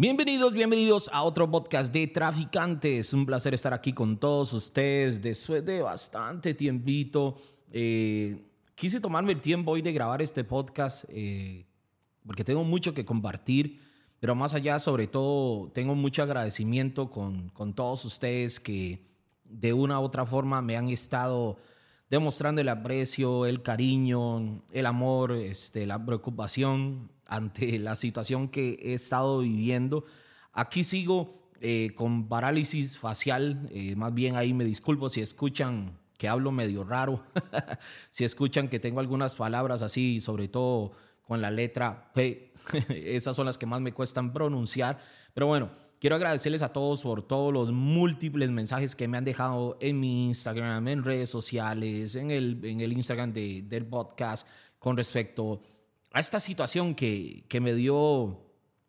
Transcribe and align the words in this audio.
Bienvenidos, 0.00 0.52
bienvenidos 0.52 1.10
a 1.12 1.24
otro 1.24 1.50
podcast 1.50 1.92
de 1.92 2.06
Traficantes. 2.06 3.12
Un 3.12 3.26
placer 3.26 3.52
estar 3.52 3.74
aquí 3.74 3.92
con 3.92 4.16
todos 4.16 4.52
ustedes 4.52 5.20
después 5.20 5.64
de 5.64 5.82
bastante 5.82 6.54
tiempito. 6.54 7.34
Eh, 7.72 8.46
quise 8.76 9.00
tomarme 9.00 9.32
el 9.32 9.40
tiempo 9.40 9.72
hoy 9.72 9.82
de 9.82 9.92
grabar 9.92 10.22
este 10.22 10.44
podcast 10.44 11.04
eh, 11.08 11.66
porque 12.24 12.44
tengo 12.44 12.62
mucho 12.62 12.94
que 12.94 13.04
compartir, 13.04 13.80
pero 14.20 14.36
más 14.36 14.54
allá, 14.54 14.78
sobre 14.78 15.08
todo, 15.08 15.72
tengo 15.72 15.96
mucho 15.96 16.22
agradecimiento 16.22 17.10
con, 17.10 17.48
con 17.48 17.74
todos 17.74 18.04
ustedes 18.04 18.60
que 18.60 19.04
de 19.42 19.72
una 19.72 19.98
u 19.98 20.04
otra 20.04 20.24
forma 20.24 20.62
me 20.62 20.76
han 20.76 20.86
estado 20.90 21.58
demostrando 22.10 22.60
el 22.60 22.68
aprecio, 22.68 23.46
el 23.46 23.62
cariño, 23.62 24.62
el 24.72 24.86
amor, 24.86 25.32
este, 25.32 25.86
la 25.86 26.04
preocupación 26.04 27.10
ante 27.26 27.78
la 27.78 27.94
situación 27.94 28.48
que 28.48 28.78
he 28.82 28.94
estado 28.94 29.40
viviendo. 29.40 30.04
Aquí 30.52 30.82
sigo 30.82 31.30
eh, 31.60 31.90
con 31.94 32.28
parálisis 32.28 32.98
facial, 32.98 33.68
eh, 33.72 33.94
más 33.96 34.14
bien 34.14 34.36
ahí 34.36 34.54
me 34.54 34.64
disculpo 34.64 35.08
si 35.08 35.20
escuchan 35.20 35.98
que 36.16 36.28
hablo 36.28 36.50
medio 36.50 36.82
raro, 36.82 37.24
si 38.10 38.24
escuchan 38.24 38.68
que 38.68 38.80
tengo 38.80 39.00
algunas 39.00 39.36
palabras 39.36 39.82
así, 39.82 40.20
sobre 40.20 40.48
todo 40.48 40.92
con 41.22 41.42
la 41.42 41.50
letra 41.50 42.10
P, 42.14 42.52
esas 42.88 43.36
son 43.36 43.46
las 43.46 43.58
que 43.58 43.66
más 43.66 43.80
me 43.80 43.92
cuestan 43.92 44.32
pronunciar, 44.32 44.98
pero 45.34 45.46
bueno, 45.46 45.70
quiero 46.00 46.16
agradecerles 46.16 46.62
a 46.62 46.72
todos 46.72 47.02
por 47.02 47.22
todos 47.22 47.52
los 47.52 47.72
múltiples 47.72 48.50
mensajes 48.50 48.94
que 48.94 49.08
me 49.08 49.18
han 49.18 49.24
dejado 49.24 49.76
en 49.80 50.00
mi 50.00 50.26
Instagram, 50.26 50.88
en 50.88 51.04
redes 51.04 51.30
sociales, 51.30 52.14
en 52.14 52.30
el, 52.30 52.64
en 52.64 52.80
el 52.80 52.92
Instagram 52.92 53.32
de, 53.32 53.62
del 53.62 53.86
podcast 53.86 54.46
con 54.78 54.96
respecto 54.96 55.60
a 56.12 56.20
esta 56.20 56.40
situación 56.40 56.94
que, 56.94 57.44
que 57.48 57.60
me 57.60 57.74
dio, 57.74 58.40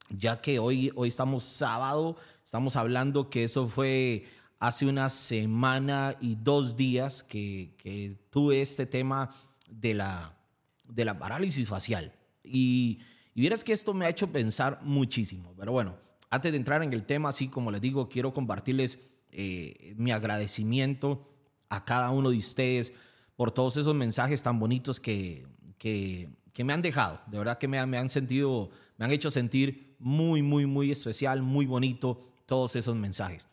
ya 0.10 0.42
que 0.42 0.60
hoy, 0.60 0.92
hoy 0.96 1.10
estamos 1.10 1.44
sábado, 1.44 2.16
estamos 2.44 2.76
hablando 2.76 3.30
que 3.30 3.44
eso 3.44 3.68
fue 3.68 4.26
hace 4.60 4.86
una 4.86 5.10
semana 5.10 6.16
y 6.20 6.36
dos 6.36 6.76
días 6.76 7.24
que, 7.24 7.76
que 7.78 8.18
tuve 8.30 8.62
este 8.62 8.86
tema 8.86 9.34
de 9.70 9.94
la, 9.94 10.38
de 10.84 11.06
la 11.06 11.18
parálisis 11.18 11.68
facial. 11.68 12.14
Y, 12.44 13.00
y 13.34 13.42
vieras 13.42 13.64
que 13.64 13.74
esto 13.74 13.94
me 13.94 14.06
ha 14.06 14.10
hecho 14.10 14.32
pensar 14.32 14.80
muchísimo. 14.84 15.54
Pero 15.58 15.72
bueno, 15.72 15.96
antes 16.30 16.52
de 16.52 16.58
entrar 16.58 16.84
en 16.84 16.94
el 16.94 17.06
tema, 17.06 17.30
así 17.30 17.48
como 17.48 17.72
les 17.72 17.82
digo, 17.82 18.10
quiero 18.10 18.34
compartirles 18.34 19.00
eh, 19.32 19.94
mi 19.98 20.12
agradecimiento 20.12 21.28
a 21.70 21.86
cada 21.86 22.10
uno 22.12 22.32
de 22.32 22.38
ustedes 22.38 22.94
por 23.36 23.52
todos 23.52 23.78
esos 23.78 23.96
mensajes 23.96 24.44
tan 24.44 24.60
bonitos 24.60 25.00
que, 25.00 25.48
que, 25.78 26.30
que 26.54 26.64
me 26.64 26.74
han 26.74 26.82
dejado. 26.82 27.22
De 27.28 27.38
verdad 27.38 27.58
que 27.58 27.68
me, 27.68 27.84
me, 27.86 27.98
han 27.98 28.10
sentido, 28.10 28.70
me 28.98 29.06
han 29.06 29.12
hecho 29.12 29.32
sentir 29.32 29.96
muy, 30.00 30.42
muy, 30.42 30.66
muy 30.66 30.92
especial, 30.92 31.42
muy 31.42 31.66
bonito 31.66 32.22
todos 32.46 32.76
esos 32.76 32.96
mensajes. 32.96 33.48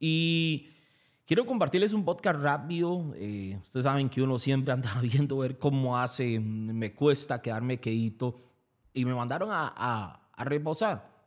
Y 0.00 0.68
quiero 1.26 1.46
compartirles 1.46 1.92
un 1.92 2.04
podcast 2.04 2.40
rápido. 2.40 3.12
Eh, 3.16 3.58
ustedes 3.62 3.84
saben 3.84 4.08
que 4.08 4.22
uno 4.22 4.38
siempre 4.38 4.72
anda 4.72 4.98
viendo 5.02 5.38
ver 5.38 5.58
cómo 5.58 5.98
hace, 5.98 6.40
me 6.40 6.94
cuesta 6.94 7.40
quedarme 7.40 7.78
quedito. 7.78 8.34
Y 8.92 9.04
me 9.04 9.14
mandaron 9.14 9.50
a, 9.52 9.72
a, 9.76 10.30
a 10.32 10.44
reposar. 10.44 11.17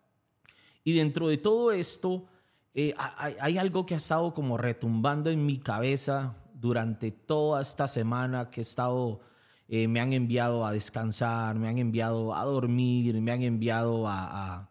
Y 0.84 0.94
dentro 0.94 1.28
de 1.28 1.38
todo 1.38 1.72
esto, 1.72 2.26
eh, 2.74 2.94
hay, 3.18 3.58
algo 3.58 3.86
que 3.86 3.96
ha 3.96 3.98
estado 3.98 4.34
como 4.34 4.58
retumbando 4.58 5.30
en 5.30 5.46
mi 5.46 5.60
cabeza 5.60 6.36
durante 6.54 7.12
toda 7.12 7.62
esta 7.62 7.88
semana 7.88 8.50
que 8.50 8.62
he 8.62 8.64
estado 8.64 9.20
eh, 9.68 9.88
me 9.88 10.00
han 10.00 10.14
enviado 10.14 10.66
a 10.66 10.72
descansar, 10.72 11.56
me 11.56 11.68
han 11.68 11.78
enviado 11.78 12.34
a 12.34 12.46
dormir, 12.46 13.20
me 13.22 13.32
han 13.32 13.42
enviado 13.42 14.06
a, 14.08 14.70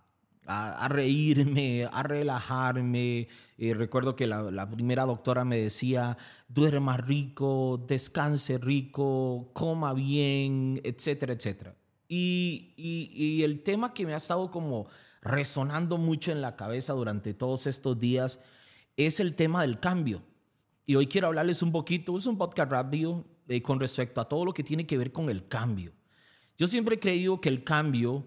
reírme, 0.89 1.87
a 1.93 2.03
relajarme. 2.03 3.29
Eh, 3.59 3.75
recuerdo 3.75 4.17
que 4.17 4.27
la, 4.27 4.69
primera 4.71 5.05
doctora 5.05 5.45
me 5.45 5.59
decía, 5.59 6.17
duerma 6.49 6.97
rico, 6.97 7.85
descanse 7.87 8.59
rico, 8.59 9.51
coma 9.53 9.93
bien, 9.93 10.81
etcétera, 10.85 11.35
etcétera. 11.35 11.75
Y 12.09 13.43
el 13.45 13.63
tema 13.63 13.95
que 13.95 14.05
me 14.05 14.15
ha 14.15 14.17
estado 14.17 14.51
como 14.51 14.89
resonando 15.23 15.99
mucho 15.99 16.33
en 16.33 16.41
la 16.41 16.57
cabeza 16.57 16.93
durante 16.93 17.35
todos 17.35 17.67
estos 17.67 17.99
días 17.99 18.39
es 18.97 19.21
el 19.21 19.35
tema 19.35 19.63
del 19.63 19.81
cambio. 19.81 20.23
Y 20.87 20.95
hoy 20.97 21.07
quiero 21.07 21.29
hablarles 21.29 21.63
un 21.63 21.73
poquito, 21.73 22.17
es 22.17 22.27
un 22.27 22.39
podcast 22.39 22.71
rápido, 22.71 23.25
eh, 23.49 23.63
con 23.63 23.81
respecto 23.81 24.21
a 24.21 24.29
todo 24.29 24.45
lo 24.45 24.53
que 24.53 24.65
tiene 24.65 24.87
que 24.87 24.99
ver 24.99 25.13
con 25.13 25.31
el 25.31 25.49
cambio. 25.49 25.93
Yo 26.57 26.67
siempre 26.67 26.97
he 26.97 27.01
creído 27.01 27.41
que 27.41 27.49
el 27.49 27.65
cambio 27.65 28.27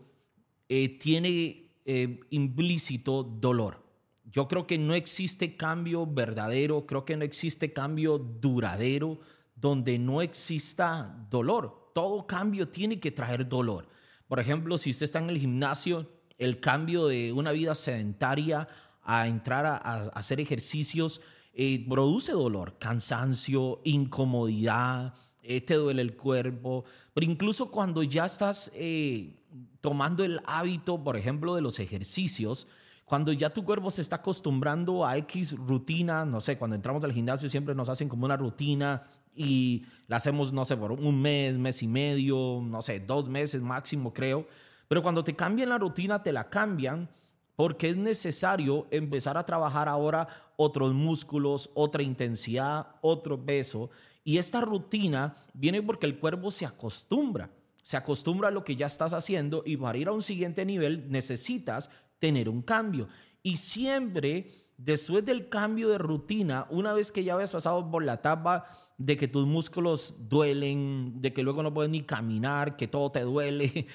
eh, 0.70 0.98
tiene 0.98 1.64
eh, 1.86 2.20
implícito 2.30 3.24
dolor. 3.24 3.84
Yo 4.26 4.48
creo 4.48 4.66
que 4.66 4.78
no 4.78 4.96
existe 4.96 5.56
cambio 5.56 6.08
verdadero, 6.08 6.86
creo 6.86 7.06
que 7.06 7.16
no 7.18 7.24
existe 7.24 7.74
cambio 7.74 8.18
duradero 8.18 9.20
donde 9.56 10.00
no 10.00 10.22
exista 10.22 11.28
dolor. 11.30 11.92
Todo 11.94 12.26
cambio 12.26 12.68
tiene 12.70 13.00
que 13.00 13.12
traer 13.12 13.48
dolor. 13.48 13.88
Por 14.28 14.40
ejemplo, 14.40 14.78
si 14.78 14.90
usted 14.90 15.04
está 15.04 15.20
en 15.20 15.30
el 15.30 15.38
gimnasio, 15.38 16.10
el 16.38 16.60
cambio 16.60 17.08
de 17.08 17.32
una 17.34 17.52
vida 17.52 17.76
sedentaria 17.76 18.68
a 19.04 19.28
entrar 19.28 19.66
a, 19.66 19.78
hacer 20.14 20.40
ejercicios, 20.40 21.22
eh, 21.54 21.86
produce 21.88 22.32
dolor, 22.32 22.78
cansancio, 22.80 23.82
incomodidad, 23.84 25.14
eh, 25.42 25.62
te 25.62 25.76
duele 25.76 26.02
el 26.02 26.16
cuerpo, 26.16 26.86
pero 27.14 27.30
incluso 27.30 27.70
cuando 27.70 28.02
ya 28.02 28.26
estás 28.26 28.72
eh, 28.74 29.36
tomando 29.82 30.24
el 30.24 30.40
hábito, 30.46 31.04
por 31.04 31.18
ejemplo, 31.18 31.56
de 31.56 31.62
los 31.62 31.80
ejercicios, 31.80 32.66
cuando 33.04 33.34
ya 33.34 33.52
tu 33.52 33.66
cuerpo 33.66 33.92
se 33.92 34.02
está 34.02 34.16
acostumbrando 34.18 35.06
a 35.06 35.18
X 35.18 35.58
rutina, 35.58 36.26
no 36.26 36.40
sé, 36.40 36.58
cuando 36.58 36.76
entramos 36.76 37.04
al 37.04 37.12
gimnasio 37.12 37.50
siempre 37.50 37.76
nos 37.76 37.90
hacen 37.90 38.08
como 38.08 38.26
una 38.26 38.38
rutina 38.38 39.04
y 39.36 39.86
la 40.08 40.16
hacemos, 40.16 40.54
no 40.54 40.64
sé, 40.64 40.78
por 40.78 40.94
un 40.94 41.22
mes, 41.22 41.58
mes 41.58 41.84
y 41.84 41.88
medio, 41.88 42.62
no 42.64 42.82
sé, 42.82 43.02
dos 43.02 43.28
meses 43.28 43.62
máximo 43.62 44.14
creo, 44.14 44.48
pero 44.88 45.02
cuando 45.02 45.24
te 45.24 45.36
cambian 45.36 45.70
la 45.70 45.78
rutina, 45.78 46.22
te 46.22 46.32
la 46.32 46.50
cambian 46.50 47.10
porque 47.56 47.90
es 47.90 47.98
necesario 47.98 48.88
empezar 48.92 49.38
a 49.38 49.46
trabajar 49.46 49.88
ahora 49.88 50.28
otros 50.56 50.94
músculos, 50.94 51.70
otra 51.74 52.02
intensidad, 52.02 52.88
otro 53.02 53.44
peso. 53.44 53.90
Y 54.24 54.38
esta 54.38 54.62
rutina 54.62 55.36
viene 55.54 55.82
porque 55.82 56.06
el 56.06 56.18
cuerpo 56.20 56.50
se 56.50 56.66
acostumbra, 56.66 57.52
se 57.82 57.98
acostumbra 57.98 58.48
a 58.48 58.52
lo 58.52 58.64
que 58.64 58.76
ya 58.76 58.88
estás 58.88 59.14
haciendo 59.14 59.64
y 59.66 59.78
para 59.78 59.98
ir 59.98 60.08
a 60.08 60.14
un 60.14 60.22
siguiente 60.22 60.66
nivel 60.66 61.10
necesitas 61.10 61.90
tener 62.20 62.50
un 62.50 62.62
cambio. 62.62 63.08
Y 63.44 63.58
siempre 63.58 64.48
después 64.78 65.24
del 65.24 65.50
cambio 65.50 65.90
de 65.90 65.98
rutina, 65.98 66.68
una 66.70 66.94
vez 66.94 67.12
que 67.12 67.24
ya 67.24 67.34
habías 67.34 67.52
pasado 67.52 67.90
por 67.90 68.04
la 68.04 68.14
etapa 68.14 68.66
de 68.98 69.18
que 69.18 69.28
tus 69.28 69.46
músculos 69.46 70.30
duelen, 70.30 71.22
de 71.22 71.34
que 71.34 71.44
luego 71.44 71.62
no 71.64 71.74
puedes 71.74 71.92
ni 71.92 72.02
caminar, 72.02 72.76
que 72.78 72.88
todo 72.88 73.12
te 73.12 73.22
duele, 73.22 73.88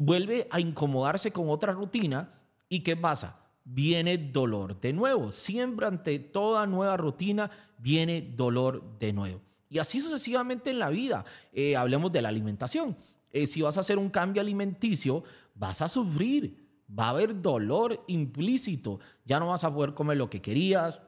vuelve 0.00 0.48
a 0.50 0.58
incomodarse 0.58 1.30
con 1.30 1.48
otra 1.50 1.72
rutina 1.72 2.40
¿Y 2.72 2.80
qué 2.80 2.96
pasa? 2.96 3.36
Viene 3.64 4.16
dolor 4.16 4.80
de 4.80 4.94
nuevo. 4.94 5.30
Siempre 5.32 5.86
ante 5.86 6.18
toda 6.20 6.66
nueva 6.66 6.96
rutina 6.96 7.50
viene 7.76 8.22
dolor 8.22 8.96
de 8.98 9.12
nuevo. 9.12 9.42
Y 9.68 9.78
así 9.78 10.00
sucesivamente 10.00 10.70
en 10.70 10.78
la 10.78 10.88
vida. 10.88 11.24
Eh, 11.52 11.76
hablemos 11.76 12.12
de 12.12 12.22
la 12.22 12.28
alimentación. 12.28 12.96
Eh, 13.32 13.46
si 13.46 13.60
vas 13.60 13.76
a 13.76 13.80
hacer 13.80 13.98
un 13.98 14.08
cambio 14.08 14.40
alimenticio, 14.40 15.24
vas 15.54 15.82
a 15.82 15.88
sufrir. 15.88 16.68
Va 16.96 17.06
a 17.06 17.10
haber 17.10 17.42
dolor 17.42 18.04
implícito. 18.06 19.00
Ya 19.24 19.40
no 19.40 19.48
vas 19.48 19.64
a 19.64 19.74
poder 19.74 19.92
comer 19.92 20.16
lo 20.16 20.30
que 20.30 20.40
querías, 20.40 21.02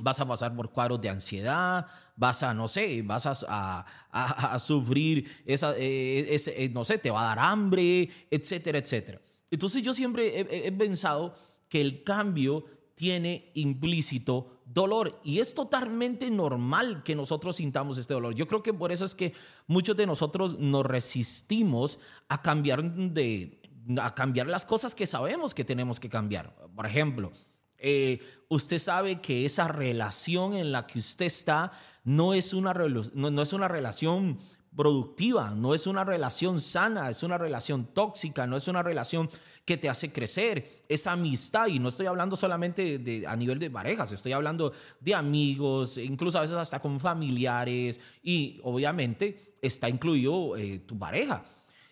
vas 0.00 0.20
a 0.20 0.26
pasar 0.26 0.54
por 0.54 0.70
cuadros 0.70 1.00
de 1.00 1.08
ansiedad, 1.08 1.86
vas 2.16 2.42
a, 2.42 2.54
no 2.54 2.68
sé, 2.68 3.02
vas 3.02 3.26
a, 3.26 3.84
a, 4.10 4.54
a 4.54 4.58
sufrir, 4.58 5.28
esa, 5.44 5.76
eh, 5.76 6.34
ese, 6.34 6.64
eh, 6.64 6.68
no 6.68 6.84
sé, 6.84 6.98
te 6.98 7.10
va 7.10 7.22
a 7.22 7.34
dar 7.34 7.38
hambre, 7.38 8.08
etcétera, 8.30 8.78
etcétera. 8.78 9.20
Entonces 9.50 9.82
yo 9.82 9.92
siempre 9.94 10.40
he, 10.40 10.66
he, 10.66 10.72
pensado 10.72 11.34
que 11.68 11.80
el 11.80 12.04
cambio 12.04 12.64
tiene 12.94 13.50
implícito 13.54 14.60
dolor 14.64 15.20
y 15.22 15.38
es 15.38 15.54
totalmente 15.54 16.30
normal 16.30 17.02
que 17.02 17.14
nosotros 17.14 17.56
sintamos 17.56 17.96
este 17.96 18.14
dolor. 18.14 18.34
Yo 18.34 18.46
creo 18.46 18.62
que 18.62 18.74
por 18.74 18.92
eso 18.92 19.04
es 19.04 19.14
que 19.14 19.32
muchos 19.66 19.96
de 19.96 20.06
nosotros 20.06 20.58
nos 20.58 20.84
resistimos 20.84 21.98
a 22.28 22.42
cambiar 22.42 22.82
de 22.82 23.60
a 24.02 24.14
cambiar 24.14 24.48
las 24.48 24.66
cosas 24.66 24.94
que 24.94 25.06
sabemos 25.06 25.54
que 25.54 25.64
tenemos 25.64 25.98
que 25.98 26.10
cambiar. 26.10 26.54
Por 26.74 26.84
ejemplo, 26.84 27.32
eh, 27.78 28.20
usted 28.48 28.78
sabe 28.78 29.20
que 29.20 29.44
esa 29.44 29.68
relación 29.68 30.54
en 30.54 30.72
la 30.72 30.86
que 30.86 30.98
usted 30.98 31.26
está 31.26 31.72
no 32.04 32.34
es 32.34 32.52
una, 32.52 32.72
no, 32.72 33.30
no 33.30 33.42
es 33.42 33.52
una 33.52 33.68
relación 33.68 34.38
productiva, 34.78 35.50
no 35.56 35.74
es 35.74 35.88
una 35.88 36.04
relación 36.04 36.60
sana, 36.60 37.10
es 37.10 37.24
una 37.24 37.36
relación 37.36 37.86
tóxica, 37.86 38.46
no 38.46 38.56
es 38.56 38.68
una 38.68 38.80
relación 38.80 39.28
que 39.64 39.76
te 39.76 39.88
hace 39.88 40.12
crecer, 40.12 40.84
es 40.88 41.08
amistad 41.08 41.66
y 41.66 41.80
no 41.80 41.88
estoy 41.88 42.06
hablando 42.06 42.36
solamente 42.36 43.00
de, 43.00 43.26
a 43.26 43.34
nivel 43.34 43.58
de 43.58 43.70
parejas, 43.70 44.12
estoy 44.12 44.32
hablando 44.32 44.72
de 45.00 45.16
amigos, 45.16 45.98
incluso 45.98 46.38
a 46.38 46.42
veces 46.42 46.56
hasta 46.56 46.80
con 46.80 47.00
familiares 47.00 47.98
y 48.22 48.60
obviamente 48.62 49.56
está 49.60 49.88
incluido 49.88 50.56
eh, 50.56 50.78
tu 50.78 50.96
pareja. 50.96 51.44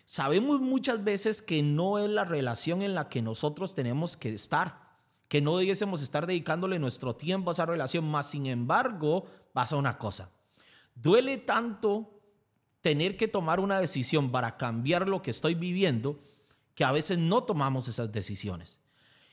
sabemos 0.05 0.61
muchas 0.61 1.03
veces 1.03 1.41
que 1.41 1.61
no 1.61 1.99
es 1.99 2.09
la 2.09 2.23
relación 2.23 2.81
en 2.81 2.95
la 2.95 3.09
que 3.09 3.21
nosotros 3.21 3.75
tenemos 3.75 4.15
que 4.15 4.33
estar, 4.33 4.86
que 5.27 5.41
no 5.41 5.57
debiésemos 5.57 6.01
estar 6.01 6.25
dedicándole 6.25 6.79
nuestro 6.79 7.15
tiempo 7.15 7.49
a 7.49 7.53
esa 7.53 7.65
relación, 7.65 8.05
más 8.09 8.29
sin 8.29 8.45
embargo 8.45 9.25
pasa 9.53 9.75
una 9.75 9.97
cosa, 9.97 10.31
duele 10.95 11.37
tanto 11.37 12.17
tener 12.81 13.17
que 13.17 13.27
tomar 13.27 13.59
una 13.59 13.79
decisión 13.79 14.31
para 14.31 14.57
cambiar 14.57 15.07
lo 15.07 15.21
que 15.21 15.31
estoy 15.31 15.55
viviendo 15.55 16.19
que 16.73 16.83
a 16.83 16.91
veces 16.91 17.17
no 17.17 17.43
tomamos 17.43 17.87
esas 17.87 18.11
decisiones. 18.11 18.79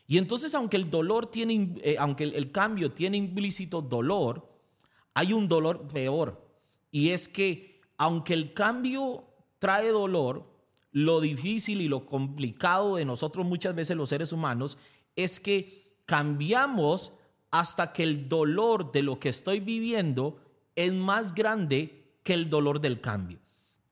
Y 0.06 0.18
entonces, 0.18 0.54
aunque 0.54 0.76
el 0.76 0.90
dolor 0.90 1.30
tiene, 1.30 1.74
eh, 1.82 1.96
aunque 1.98 2.24
el, 2.24 2.52
cambio 2.52 2.92
tiene 2.92 3.16
implícito 3.16 3.80
dolor, 3.80 4.48
hay 5.14 5.32
un 5.32 5.48
dolor 5.48 5.88
peor. 5.88 6.44
Y 6.90 7.10
es 7.10 7.28
que, 7.28 7.80
aunque 7.96 8.34
el 8.34 8.52
cambio 8.52 9.24
trae 9.58 9.88
dolor, 9.90 10.46
lo 10.90 11.20
difícil 11.20 11.80
y 11.80 11.88
lo 11.88 12.06
complicado 12.06 12.96
de 12.96 13.04
nosotros 13.04 13.46
muchas 13.46 13.74
veces 13.74 13.96
los 13.96 14.08
seres 14.08 14.32
humanos 14.32 14.78
es 15.16 15.40
que 15.40 15.83
cambiamos 16.06 17.12
hasta 17.50 17.92
que 17.92 18.02
el 18.02 18.28
dolor 18.28 18.92
de 18.92 19.02
lo 19.02 19.20
que 19.20 19.28
estoy 19.28 19.60
viviendo 19.60 20.40
es 20.74 20.92
más 20.92 21.34
grande 21.34 22.16
que 22.22 22.34
el 22.34 22.50
dolor 22.50 22.80
del 22.80 23.00
cambio. 23.00 23.38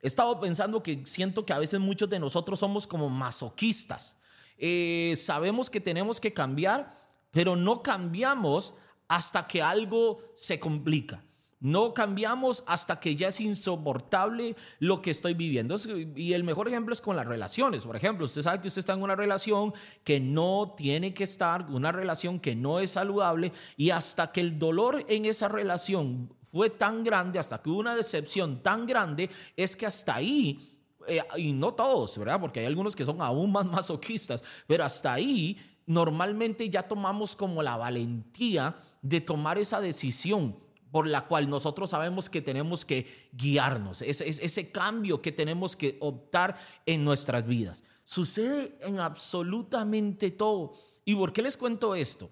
He 0.01 0.09
estado 0.09 0.41
pensando 0.41 0.83
que 0.83 1.03
siento 1.07 1.47
que 1.47 1.53
a 1.53 1.59
veces 1.59 1.79
muchos 1.79 2.11
de 2.11 2.19
nosotros 2.19 2.59
somos 2.59 2.89
como 2.89 3.09
masoquistas. 3.09 4.17
Eh, 4.59 5.15
sabemos 5.17 5.71
que 5.71 5.81
tenemos 5.81 6.21
que 6.21 6.33
cambiar, 6.33 6.93
pero 7.31 7.55
no 7.55 7.83
cambiamos 7.83 8.75
hasta 9.07 9.47
que 9.47 9.63
algo 9.63 10.23
se 10.35 10.59
complica. 10.59 11.23
No 11.63 11.95
cambiamos 11.95 12.65
hasta 12.67 12.99
que 12.99 13.15
ya 13.15 13.29
es 13.29 13.41
insoportable 13.41 14.57
lo 14.81 15.01
que 15.01 15.13
estoy 15.13 15.35
viviendo. 15.35 15.77
Y 16.17 16.33
el 16.33 16.43
mejor 16.43 16.67
ejemplo 16.67 16.93
es 16.93 17.01
con 17.01 17.15
las 17.15 17.25
relaciones. 17.25 17.87
Por 17.87 17.95
ejemplo, 17.95 18.27
usted 18.27 18.43
sabe 18.43 18.61
que 18.61 18.67
usted 18.67 18.81
está 18.81 18.95
en 18.95 19.03
una 19.03 19.15
relación 19.15 19.73
que 20.03 20.19
no 20.19 20.75
tiene 20.77 21.15
que 21.15 21.23
estar, 21.23 21.71
una 21.71 21.93
relación 21.93 22.41
que 22.41 22.57
no 22.57 22.81
es 22.81 22.91
saludable, 22.91 23.53
y 23.77 23.91
hasta 23.91 24.33
que 24.33 24.41
el 24.41 24.59
dolor 24.59 25.05
en 25.07 25.25
esa 25.25 25.47
relación 25.47 26.35
fue 26.51 26.69
tan 26.69 27.05
grande, 27.05 27.39
hasta 27.39 27.63
que 27.63 27.71
hubo 27.71 27.79
una 27.79 27.95
decepción 27.95 28.61
tan 28.61 28.85
grande, 28.85 29.31
es 29.57 29.77
que 29.77 29.87
hasta 29.87 30.17
ahí 30.17 30.69
eh, 31.07 31.23
y 31.37 31.53
no 31.53 31.75
todos, 31.75 32.19
¿verdad? 32.19 32.41
Porque 32.41 32.59
hay 32.59 32.67
algunos 32.67 32.97
que 32.97 33.05
son 33.05 33.23
aún 33.23 33.53
más 33.53 33.67
masoquistas, 33.67 34.43
pero 34.67 34.85
hasta 34.85 35.13
ahí 35.13 35.57
normalmente 35.87 36.69
ya 36.69 36.83
tomamos 36.83 37.37
como 37.37 37.63
la 37.63 37.77
valentía 37.77 38.75
de 39.01 39.21
tomar 39.21 39.59
esa 39.59 39.81
decisión 39.81 40.57
por 40.93 41.09
la 41.09 41.27
cual 41.27 41.51
nosotros 41.51 41.91
sabemos 41.91 42.31
que 42.31 42.43
tenemos 42.43 42.85
que 42.85 43.29
guiarnos, 43.33 44.03
ese, 44.03 44.29
ese 44.29 44.71
cambio 44.71 45.21
que 45.21 45.33
tenemos 45.33 45.75
que 45.75 45.97
optar 46.01 46.57
en 46.87 47.03
nuestras 47.03 47.47
vidas. 47.47 47.83
Sucede 48.05 48.77
en 48.83 49.01
absolutamente 49.01 50.31
todo. 50.31 50.75
¿Y 51.05 51.17
por 51.17 51.33
qué 51.33 51.43
les 51.43 51.57
cuento 51.57 51.95
esto? 51.95 52.31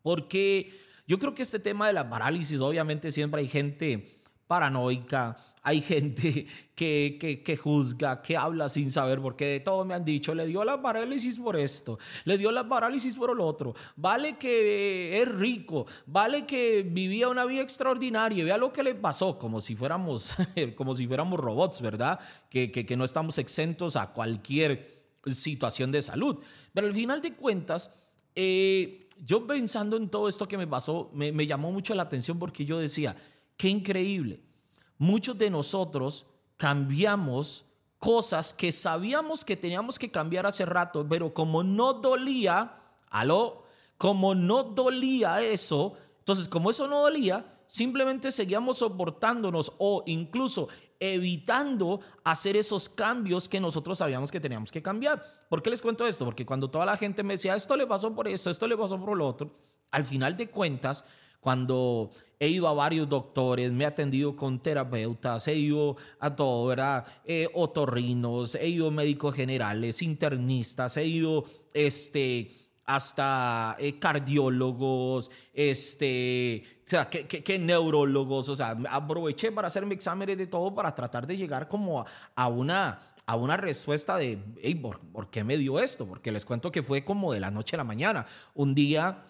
Porque 0.00 0.72
yo 1.06 1.18
creo 1.18 1.34
que 1.34 1.42
este 1.42 1.58
tema 1.58 1.86
de 1.86 1.92
la 1.92 2.08
parálisis, 2.08 2.60
obviamente 2.60 3.12
siempre 3.12 3.42
hay 3.42 3.48
gente 3.48 4.22
paranoica, 4.46 5.36
hay 5.62 5.80
gente 5.80 6.46
que, 6.74 7.42
que, 7.44 7.56
juzga, 7.56 8.20
que 8.20 8.36
habla 8.36 8.68
sin 8.68 8.90
saber, 8.90 9.20
porque 9.20 9.46
de 9.46 9.60
todo 9.60 9.84
me 9.84 9.94
han 9.94 10.04
dicho, 10.04 10.34
le 10.34 10.46
dio 10.46 10.64
la 10.64 10.82
parálisis 10.82 11.38
por 11.38 11.56
esto, 11.56 11.98
le 12.24 12.36
dio 12.36 12.50
la 12.50 12.68
parálisis 12.68 13.16
por 13.16 13.30
el 13.30 13.40
otro, 13.40 13.74
vale 13.96 14.36
que 14.36 15.22
es 15.22 15.28
rico, 15.28 15.86
vale 16.06 16.44
que 16.46 16.82
vivía 16.82 17.28
una 17.28 17.44
vida 17.44 17.62
extraordinaria, 17.62 18.44
vea 18.44 18.58
lo 18.58 18.72
que 18.72 18.82
le 18.82 18.94
pasó, 18.94 19.38
como 19.38 19.60
si 19.60 19.76
fuéramos, 19.76 20.36
como 20.76 20.94
si 20.94 21.06
fuéramos 21.06 21.38
robots, 21.38 21.80
¿verdad? 21.80 22.18
Que, 22.50 22.72
que, 22.72 22.84
que 22.84 22.96
no 22.96 23.04
estamos 23.04 23.38
exentos 23.38 23.96
a 23.96 24.12
cualquier 24.12 25.02
situación 25.26 25.92
de 25.92 26.02
salud. 26.02 26.38
Pero 26.74 26.88
al 26.88 26.94
final 26.94 27.22
de 27.22 27.34
cuentas, 27.34 27.90
eh, 28.34 29.08
yo 29.24 29.46
pensando 29.46 29.96
en 29.96 30.08
todo 30.08 30.28
esto 30.28 30.48
que 30.48 30.58
me 30.58 30.66
pasó, 30.66 31.10
me, 31.14 31.30
me 31.30 31.46
llamó 31.46 31.70
mucho 31.70 31.94
la 31.94 32.02
atención 32.02 32.40
porque 32.40 32.64
yo 32.64 32.78
decía, 32.78 33.14
qué 33.56 33.68
increíble 33.68 34.40
muchos 35.02 35.36
de 35.36 35.50
nosotros 35.50 36.26
cambiamos 36.56 37.64
cosas 37.98 38.54
que 38.54 38.70
sabíamos 38.70 39.44
que 39.44 39.56
teníamos 39.56 39.98
que 39.98 40.12
cambiar 40.12 40.46
hace 40.46 40.64
rato, 40.64 41.04
pero 41.08 41.34
como 41.34 41.64
no 41.64 41.94
dolía, 41.94 42.78
aló, 43.10 43.64
como 43.98 44.36
no 44.36 44.62
dolía 44.62 45.42
eso, 45.42 45.94
entonces 46.20 46.48
como 46.48 46.70
eso 46.70 46.86
no 46.86 47.00
dolía, 47.00 47.58
simplemente 47.66 48.30
seguíamos 48.30 48.78
soportándonos 48.78 49.72
o 49.78 50.04
incluso 50.06 50.68
evitando 51.00 51.98
hacer 52.22 52.56
esos 52.56 52.88
cambios 52.88 53.48
que 53.48 53.58
nosotros 53.58 53.98
sabíamos 53.98 54.30
que 54.30 54.38
teníamos 54.38 54.70
que 54.70 54.82
cambiar. 54.82 55.20
¿Por 55.48 55.64
qué 55.64 55.70
les 55.70 55.82
cuento 55.82 56.06
esto? 56.06 56.24
Porque 56.24 56.46
cuando 56.46 56.70
toda 56.70 56.86
la 56.86 56.96
gente 56.96 57.24
me 57.24 57.34
decía, 57.34 57.56
esto 57.56 57.76
le 57.76 57.88
pasó 57.88 58.14
por 58.14 58.28
eso, 58.28 58.50
esto 58.50 58.68
le 58.68 58.76
pasó 58.76 59.00
por 59.00 59.18
lo 59.18 59.26
otro, 59.26 59.50
al 59.90 60.04
final 60.04 60.36
de 60.36 60.48
cuentas, 60.48 61.04
cuando 61.42 62.12
he 62.38 62.46
ido 62.46 62.68
a 62.68 62.72
varios 62.72 63.08
doctores, 63.08 63.72
me 63.72 63.82
he 63.82 63.86
atendido 63.88 64.36
con 64.36 64.60
terapeutas, 64.60 65.48
he 65.48 65.56
ido 65.56 65.96
a 66.20 66.36
todo, 66.36 66.68
¿verdad? 66.68 67.04
Eh, 67.24 67.48
otorrinos, 67.52 68.54
he 68.54 68.68
ido 68.68 68.86
a 68.86 68.90
médicos 68.92 69.34
generales, 69.34 70.02
internistas, 70.02 70.96
he 70.96 71.04
ido 71.04 71.44
este, 71.74 72.52
hasta 72.84 73.76
eh, 73.80 73.98
cardiólogos, 73.98 75.32
este, 75.52 76.62
o 76.86 76.88
sea, 76.88 77.10
que, 77.10 77.58
neurólogos, 77.58 78.48
o 78.48 78.54
sea, 78.54 78.76
aproveché 78.88 79.50
para 79.50 79.66
hacerme 79.66 79.96
exámenes 79.96 80.38
de 80.38 80.46
todo 80.46 80.72
para 80.72 80.94
tratar 80.94 81.26
de 81.26 81.36
llegar 81.36 81.66
como 81.66 82.04
a, 82.36 82.48
una 82.48 83.00
a 83.26 83.34
una 83.34 83.56
respuesta 83.56 84.16
de, 84.16 84.38
hey, 84.62 84.76
¿por, 84.76 85.00
¿por, 85.00 85.28
qué 85.28 85.42
me 85.42 85.56
dio 85.56 85.80
esto? 85.80 86.06
Porque 86.06 86.30
les 86.30 86.44
cuento 86.44 86.70
que 86.70 86.84
fue 86.84 87.04
como 87.04 87.32
de 87.32 87.40
la 87.40 87.50
noche 87.50 87.74
a 87.74 87.78
la 87.78 87.84
mañana. 87.84 88.26
Un 88.54 88.76
día 88.76 89.24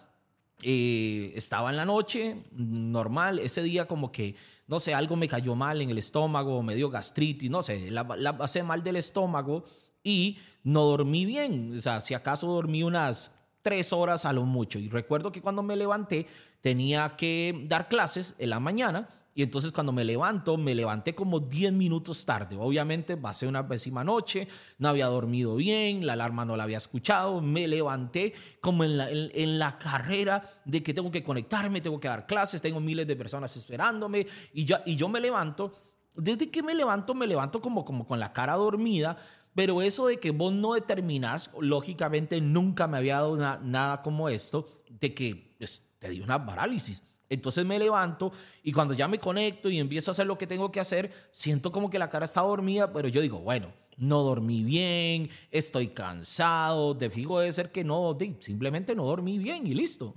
eh, 0.62 1.32
estaba 1.34 1.70
en 1.70 1.76
la 1.76 1.84
noche, 1.84 2.44
normal, 2.52 3.38
ese 3.38 3.62
día 3.62 3.86
como 3.86 4.12
que, 4.12 4.34
no 4.66 4.80
sé, 4.80 4.94
algo 4.94 5.16
me 5.16 5.28
cayó 5.28 5.54
mal 5.54 5.80
en 5.80 5.90
el 5.90 5.98
estómago, 5.98 6.62
me 6.62 6.74
dio 6.74 6.88
gastritis, 6.90 7.50
no 7.50 7.62
sé, 7.62 7.90
la, 7.90 8.06
la 8.16 8.36
pasé 8.36 8.62
mal 8.62 8.82
del 8.82 8.96
estómago 8.96 9.64
y 10.02 10.38
no 10.64 10.84
dormí 10.84 11.24
bien, 11.24 11.76
o 11.76 11.80
sea, 11.80 12.00
si 12.00 12.14
acaso 12.14 12.46
dormí 12.46 12.82
unas 12.82 13.34
tres 13.62 13.92
horas 13.92 14.24
a 14.24 14.32
lo 14.32 14.44
mucho. 14.44 14.78
Y 14.78 14.88
recuerdo 14.88 15.32
que 15.32 15.40
cuando 15.40 15.62
me 15.62 15.76
levanté 15.76 16.26
tenía 16.60 17.16
que 17.16 17.64
dar 17.66 17.88
clases 17.88 18.34
en 18.38 18.50
la 18.50 18.60
mañana 18.60 19.08
y 19.34 19.42
entonces 19.42 19.72
cuando 19.72 19.92
me 19.92 20.04
levanto, 20.04 20.58
me 20.58 20.74
levanté 20.74 21.14
como 21.14 21.40
10 21.40 21.72
minutos 21.72 22.26
tarde. 22.26 22.56
Obviamente 22.58 23.16
pasé 23.16 23.46
una 23.46 23.66
pésima 23.66 24.04
noche, 24.04 24.46
no 24.78 24.88
había 24.88 25.06
dormido 25.06 25.56
bien, 25.56 26.04
la 26.06 26.12
alarma 26.12 26.44
no 26.44 26.56
la 26.56 26.64
había 26.64 26.76
escuchado, 26.76 27.40
me 27.40 27.66
levanté 27.66 28.34
como 28.60 28.84
en 28.84 28.98
la, 28.98 29.10
en, 29.10 29.58
la 29.58 29.78
carrera 29.78 30.60
de 30.66 30.82
que 30.82 30.92
tengo 30.92 31.10
que 31.10 31.24
conectarme, 31.24 31.80
tengo 31.80 31.98
que 31.98 32.08
dar 32.08 32.26
clases, 32.26 32.60
tengo 32.60 32.80
miles 32.80 33.06
de 33.06 33.16
personas 33.16 33.56
esperándome 33.56 34.26
y, 34.52 34.66
ya, 34.66 34.82
y 34.84 34.96
yo 34.96 35.08
me 35.08 35.20
levanto. 35.20 35.72
Desde 36.14 36.50
que 36.50 36.62
me 36.62 36.74
levanto, 36.74 37.14
me 37.14 37.26
levanto 37.26 37.62
como, 37.62 37.86
como 37.86 38.06
con 38.06 38.20
la 38.20 38.34
cara 38.34 38.54
dormida, 38.56 39.16
pero 39.54 39.80
eso 39.80 40.06
de 40.06 40.18
que 40.18 40.30
vos 40.30 40.52
no 40.52 40.74
determinás, 40.74 41.50
lógicamente 41.58 42.38
nunca 42.42 42.86
me 42.86 42.98
había 42.98 43.16
dado 43.16 43.36
nada 43.36 44.02
como 44.02 44.28
esto, 44.28 44.82
de 44.90 45.14
que 45.14 45.56
pues, 45.58 45.88
te 45.98 46.10
dio 46.10 46.22
una 46.22 46.44
parálisis. 46.44 47.02
Entonces 47.32 47.64
me 47.64 47.78
levanto 47.78 48.30
y 48.62 48.72
cuando 48.72 48.92
ya 48.92 49.08
me 49.08 49.18
conecto 49.18 49.70
y 49.70 49.78
empiezo 49.78 50.10
a 50.10 50.12
hacer 50.12 50.26
lo 50.26 50.36
que 50.36 50.46
tengo 50.46 50.70
que 50.70 50.80
hacer, 50.80 51.10
siento 51.30 51.72
como 51.72 51.88
que 51.88 51.98
la 51.98 52.10
cara 52.10 52.26
está 52.26 52.42
dormida, 52.42 52.92
pero 52.92 53.08
yo 53.08 53.22
digo, 53.22 53.38
bueno, 53.38 53.72
no 53.96 54.22
dormí 54.22 54.62
bien, 54.62 55.30
estoy 55.50 55.88
cansado, 55.88 56.92
de 56.92 57.08
fijo 57.08 57.40
debe 57.40 57.52
ser 57.52 57.72
que 57.72 57.84
no, 57.84 58.16
simplemente 58.40 58.94
no 58.94 59.04
dormí 59.04 59.38
bien 59.38 59.66
y 59.66 59.72
listo. 59.72 60.14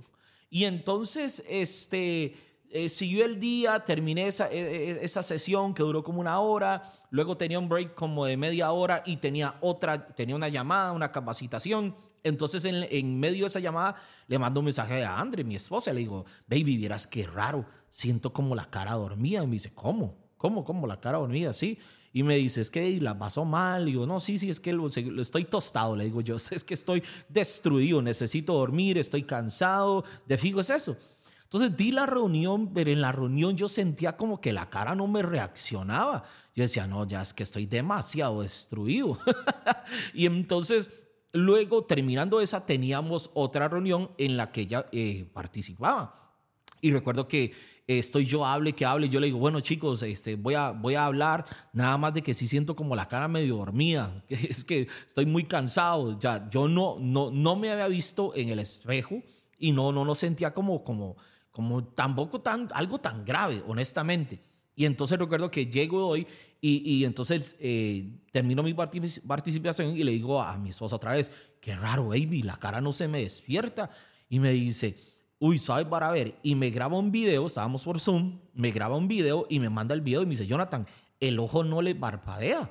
Y 0.50 0.64
entonces, 0.64 1.42
este, 1.48 2.34
eh, 2.70 2.90
siguió 2.90 3.24
el 3.24 3.40
día, 3.40 3.80
terminé 3.80 4.26
esa, 4.26 4.50
e, 4.50 4.58
e, 4.58 5.04
esa, 5.04 5.22
sesión 5.22 5.72
que 5.72 5.82
duró 5.82 6.04
como 6.04 6.20
una 6.20 6.38
hora, 6.40 6.82
luego 7.10 7.38
tenía 7.38 7.58
un 7.58 7.68
break 7.68 7.94
como 7.94 8.26
de 8.26 8.36
media 8.36 8.72
hora 8.72 9.02
y 9.06 9.16
tenía 9.16 9.56
otra, 9.62 10.08
tenía 10.08 10.36
una 10.36 10.48
llamada, 10.48 10.92
una 10.92 11.10
capacitación 11.12 11.94
entonces, 12.26 12.64
en, 12.64 13.20
medio 13.20 13.44
de 13.44 13.46
esa 13.46 13.60
llamada, 13.60 13.94
le 14.26 14.38
mando 14.38 14.60
un 14.60 14.64
mensaje 14.64 15.04
a 15.04 15.18
Andre, 15.18 15.44
mi 15.44 15.56
esposa, 15.56 15.92
le 15.92 16.00
digo, 16.00 16.24
baby, 16.46 16.76
vieras 16.76 17.06
qué 17.06 17.26
raro, 17.26 17.64
siento 17.88 18.32
como 18.32 18.54
la 18.54 18.68
cara 18.68 18.94
dormida. 18.94 19.42
Y 19.42 19.46
me 19.46 19.54
dice, 19.54 19.72
¿cómo? 19.74 20.16
¿Cómo? 20.36 20.64
¿Cómo 20.64 20.86
la 20.86 21.00
cara 21.00 21.18
dormida? 21.18 21.52
Sí. 21.52 21.78
Y 22.12 22.22
me 22.22 22.36
dice, 22.36 22.60
es 22.60 22.70
que 22.70 23.00
la 23.00 23.18
pasó 23.18 23.44
mal. 23.44 23.88
Y 23.88 23.92
yo, 23.92 24.06
no, 24.06 24.20
sí, 24.20 24.38
sí, 24.38 24.50
es 24.50 24.58
que 24.58 24.72
lo, 24.72 24.88
estoy 24.88 25.44
tostado. 25.44 25.94
Le 25.94 26.04
digo 26.04 26.20
yo, 26.20 26.36
es 26.50 26.64
que 26.64 26.74
estoy 26.74 27.02
destruido, 27.28 28.02
necesito 28.02 28.54
dormir, 28.54 28.98
estoy 28.98 29.22
cansado. 29.22 30.04
De 30.26 30.36
fijo 30.36 30.60
es 30.60 30.70
eso. 30.70 30.96
Entonces 31.44 31.76
di 31.76 31.92
la 31.92 32.06
reunión, 32.06 32.72
pero 32.74 32.90
en 32.90 33.00
la 33.00 33.12
reunión 33.12 33.56
yo 33.56 33.68
sentía 33.68 34.16
como 34.16 34.40
que 34.40 34.52
la 34.52 34.68
cara 34.68 34.96
no 34.96 35.06
me 35.06 35.22
reaccionaba. 35.22 36.24
Yo 36.56 36.64
decía, 36.64 36.88
no, 36.88 37.06
ya 37.06 37.22
es 37.22 37.32
que 37.32 37.44
estoy 37.44 37.66
demasiado 37.66 38.42
destruido. 38.42 39.16
y 40.12 40.26
entonces 40.26 40.90
Luego, 41.36 41.84
terminando 41.84 42.40
esa, 42.40 42.64
teníamos 42.64 43.30
otra 43.34 43.68
reunión 43.68 44.10
en 44.18 44.36
la 44.36 44.50
que 44.50 44.62
ella 44.62 44.86
eh, 44.92 45.28
participaba. 45.32 46.32
Y 46.80 46.92
recuerdo 46.92 47.28
que 47.28 47.52
estoy 47.86 48.26
yo 48.26 48.44
hable 48.44 48.72
que 48.72 48.84
hable, 48.84 49.08
yo 49.08 49.20
le 49.20 49.26
digo, 49.26 49.38
bueno 49.38 49.60
chicos, 49.60 50.02
este, 50.02 50.34
voy, 50.34 50.54
a, 50.54 50.70
voy 50.70 50.94
a 50.94 51.04
hablar, 51.04 51.46
nada 51.72 51.96
más 51.96 52.14
de 52.14 52.22
que 52.22 52.34
sí 52.34 52.48
siento 52.48 52.74
como 52.74 52.96
la 52.96 53.06
cara 53.06 53.28
medio 53.28 53.56
dormida, 53.56 54.24
es 54.28 54.64
que 54.64 54.88
estoy 55.06 55.26
muy 55.26 55.44
cansado, 55.44 56.18
ya 56.18 56.48
yo 56.50 56.68
no, 56.68 56.96
no, 56.98 57.30
no 57.30 57.56
me 57.56 57.70
había 57.70 57.88
visto 57.88 58.34
en 58.34 58.48
el 58.48 58.58
espejo 58.58 59.22
y 59.58 59.72
no, 59.72 59.92
no, 59.92 60.04
no 60.04 60.14
sentía 60.14 60.52
como, 60.52 60.82
como, 60.82 61.16
como 61.50 61.84
tampoco 61.84 62.40
tan, 62.40 62.68
algo 62.74 62.98
tan 62.98 63.24
grave, 63.24 63.62
honestamente. 63.66 64.40
Y 64.76 64.84
entonces 64.84 65.18
recuerdo 65.18 65.50
que 65.50 65.66
llego 65.66 66.06
hoy 66.06 66.26
y, 66.60 66.82
y 66.88 67.04
entonces 67.06 67.56
eh, 67.58 68.10
termino 68.30 68.62
mi 68.62 68.74
participación 68.74 69.96
y 69.96 70.04
le 70.04 70.12
digo 70.12 70.42
a 70.42 70.58
mi 70.58 70.68
esposa 70.68 70.96
otra 70.96 71.12
vez, 71.12 71.32
qué 71.62 71.74
raro, 71.74 72.08
baby, 72.08 72.42
la 72.42 72.58
cara 72.58 72.82
no 72.82 72.92
se 72.92 73.08
me 73.08 73.22
despierta. 73.22 73.88
Y 74.28 74.38
me 74.38 74.52
dice, 74.52 74.98
uy, 75.38 75.58
¿sabes 75.58 75.86
para 75.86 76.10
ver? 76.10 76.34
Y 76.42 76.54
me 76.54 76.68
graba 76.68 76.98
un 76.98 77.10
video, 77.10 77.46
estábamos 77.46 77.84
por 77.84 77.98
Zoom, 77.98 78.38
me 78.52 78.70
graba 78.70 78.96
un 78.96 79.08
video 79.08 79.46
y 79.48 79.60
me 79.60 79.70
manda 79.70 79.94
el 79.94 80.02
video 80.02 80.20
y 80.20 80.26
me 80.26 80.30
dice, 80.30 80.46
Jonathan, 80.46 80.86
el 81.20 81.38
ojo 81.38 81.64
no 81.64 81.80
le 81.80 81.94
parpadea. 81.94 82.70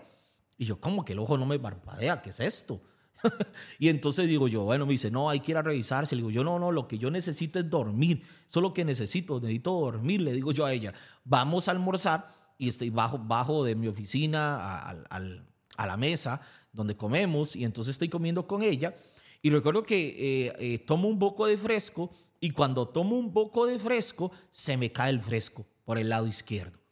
Y 0.60 0.66
yo, 0.66 0.80
¿cómo 0.80 1.04
que 1.04 1.14
el 1.14 1.20
ojo 1.20 1.40
no 1.40 1.48
me 1.48 1.58
parpadea? 1.58 2.22
¿Qué 2.22 2.30
es 2.30 2.40
esto? 2.40 2.82
y 3.80 3.90
entonces 3.90 4.28
digo 4.28 4.48
yo, 4.48 4.64
bueno, 4.64 4.86
me 4.86 4.94
dice, 4.94 5.12
no, 5.12 5.30
hay 5.30 5.40
que 5.40 5.52
ir 5.52 5.58
a 5.58 5.62
revisarse. 5.62 6.16
Le 6.16 6.22
digo 6.22 6.32
yo, 6.32 6.44
no, 6.44 6.60
no, 6.60 6.72
lo 6.72 6.88
que 6.88 6.98
yo 6.98 7.10
necesito 7.12 7.60
es 7.60 7.70
dormir. 7.70 8.24
Eso 8.48 8.60
es 8.60 8.64
lo 8.64 8.74
que 8.74 8.86
necesito, 8.86 9.40
necesito 9.40 9.72
dormir. 9.72 10.22
Le 10.22 10.32
digo 10.34 10.52
yo 10.52 10.66
a 10.66 10.74
ella, 10.74 10.94
vamos 11.24 11.68
a 11.68 11.72
almorzar 11.72 12.34
y 12.58 12.70
estoy 12.70 12.90
bajo, 12.90 13.18
bajo 13.18 13.64
de 13.64 13.76
mi 13.76 13.88
oficina 13.88 14.90
a, 14.90 15.86
la 15.86 15.98
mesa 15.98 16.40
donde 16.72 16.96
comemos 16.96 17.56
y 17.56 17.66
entonces 17.66 17.94
estoy 17.94 18.10
comiendo 18.10 18.48
con 18.48 18.64
ella. 18.64 18.96
Y 19.42 19.50
recuerdo 19.50 19.84
que 19.84 20.48
eh, 20.48 20.54
eh, 20.60 20.80
tomo 20.80 21.08
un 21.08 21.20
poco 21.20 21.46
de 21.46 21.58
fresco 21.58 22.12
y 22.40 22.52
cuando 22.52 22.88
tomo 22.88 23.18
un 23.18 23.34
poco 23.34 23.66
de 23.66 23.80
fresco, 23.80 24.32
se 24.52 24.78
me 24.78 24.92
cae 24.92 25.12
el 25.12 25.22
fresco 25.22 25.66
por 25.84 25.98
el 25.98 26.10
lado 26.10 26.28
izquierdo. 26.28 26.85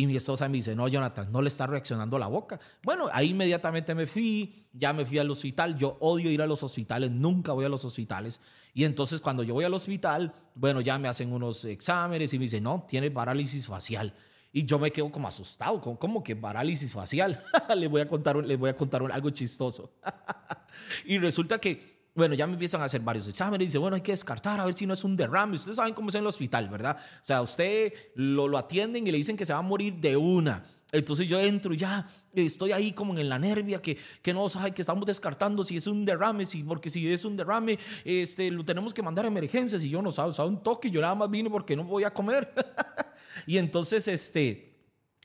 Y 0.00 0.06
mi 0.06 0.16
esposa 0.16 0.48
me 0.48 0.56
dice, 0.56 0.74
no, 0.74 0.88
Jonathan, 0.88 1.30
no 1.30 1.42
le 1.42 1.48
está 1.48 1.66
reaccionando 1.66 2.18
la 2.18 2.26
boca. 2.26 2.58
Bueno, 2.82 3.10
ahí 3.12 3.28
inmediatamente 3.28 3.94
me 3.94 4.06
fui, 4.06 4.64
ya 4.72 4.94
me 4.94 5.04
fui 5.04 5.18
al 5.18 5.30
hospital. 5.30 5.76
Yo 5.76 5.98
odio 6.00 6.30
ir 6.30 6.40
a 6.40 6.46
los 6.46 6.62
hospitales, 6.62 7.10
nunca 7.10 7.52
voy 7.52 7.66
a 7.66 7.68
los 7.68 7.84
hospitales. 7.84 8.40
Y 8.72 8.84
entonces 8.84 9.20
cuando 9.20 9.42
yo 9.42 9.52
voy 9.52 9.66
al 9.66 9.74
hospital, 9.74 10.34
bueno, 10.54 10.80
ya 10.80 10.96
me 10.98 11.06
hacen 11.06 11.34
unos 11.34 11.66
exámenes 11.66 12.32
y 12.32 12.38
me 12.38 12.44
dicen, 12.44 12.64
no, 12.64 12.86
tiene 12.88 13.10
parálisis 13.10 13.66
facial. 13.66 14.14
Y 14.54 14.64
yo 14.64 14.78
me 14.78 14.90
quedo 14.90 15.12
como 15.12 15.28
asustado, 15.28 15.78
como 15.82 16.22
que 16.22 16.34
parálisis 16.34 16.94
facial. 16.94 17.44
les 17.76 17.90
voy 17.90 18.00
a 18.00 18.08
contar, 18.08 18.36
les 18.36 18.58
voy 18.58 18.70
a 18.70 18.74
contar 18.74 19.02
algo 19.12 19.28
chistoso. 19.28 19.92
y 21.04 21.18
resulta 21.18 21.58
que 21.58 21.99
bueno, 22.14 22.34
ya 22.34 22.46
me 22.46 22.54
empiezan 22.54 22.82
a 22.82 22.84
hacer 22.84 23.00
varios 23.00 23.28
exámenes 23.28 23.68
dice, 23.68 23.78
bueno, 23.78 23.96
hay 23.96 24.02
que 24.02 24.12
descartar 24.12 24.60
a 24.60 24.64
ver 24.64 24.74
si 24.74 24.86
no 24.86 24.94
es 24.94 25.04
un 25.04 25.16
derrame. 25.16 25.54
Ustedes 25.54 25.76
saben 25.76 25.94
cómo 25.94 26.08
es 26.08 26.14
en 26.14 26.22
el 26.22 26.26
hospital, 26.26 26.68
¿verdad? 26.68 26.96
O 26.98 27.24
sea, 27.24 27.40
usted 27.42 27.92
lo, 28.14 28.48
lo 28.48 28.58
atienden 28.58 29.06
y 29.06 29.10
le 29.10 29.16
dicen 29.16 29.36
que 29.36 29.46
se 29.46 29.52
va 29.52 29.60
a 29.60 29.62
morir 29.62 29.94
de 29.94 30.16
una. 30.16 30.64
Entonces 30.92 31.28
yo 31.28 31.38
entro 31.38 31.72
ya 31.72 32.06
estoy 32.34 32.72
ahí 32.72 32.92
como 32.92 33.16
en 33.18 33.28
la 33.28 33.38
nervia 33.38 33.80
que, 33.82 33.96
que 34.22 34.32
no 34.32 34.48
sabe 34.48 34.72
que 34.72 34.82
estamos 34.82 35.06
descartando 35.06 35.64
si 35.64 35.76
es 35.76 35.86
un 35.86 36.04
derrame, 36.04 36.46
si, 36.46 36.62
porque 36.62 36.90
si 36.90 37.10
es 37.12 37.24
un 37.24 37.36
derrame, 37.36 37.78
este, 38.04 38.50
lo 38.50 38.64
tenemos 38.64 38.94
que 38.94 39.02
mandar 39.02 39.24
a 39.24 39.28
emergencias 39.28 39.84
y 39.84 39.90
yo 39.90 40.02
no 40.02 40.10
sabe, 40.10 40.32
sabe 40.32 40.48
un 40.48 40.62
toque, 40.62 40.90
yo 40.90 41.00
nada 41.00 41.14
más 41.14 41.30
vine 41.30 41.50
porque 41.50 41.76
no 41.76 41.84
voy 41.84 42.04
a 42.04 42.12
comer. 42.12 42.52
y 43.46 43.58
entonces, 43.58 44.06
este, 44.08 44.74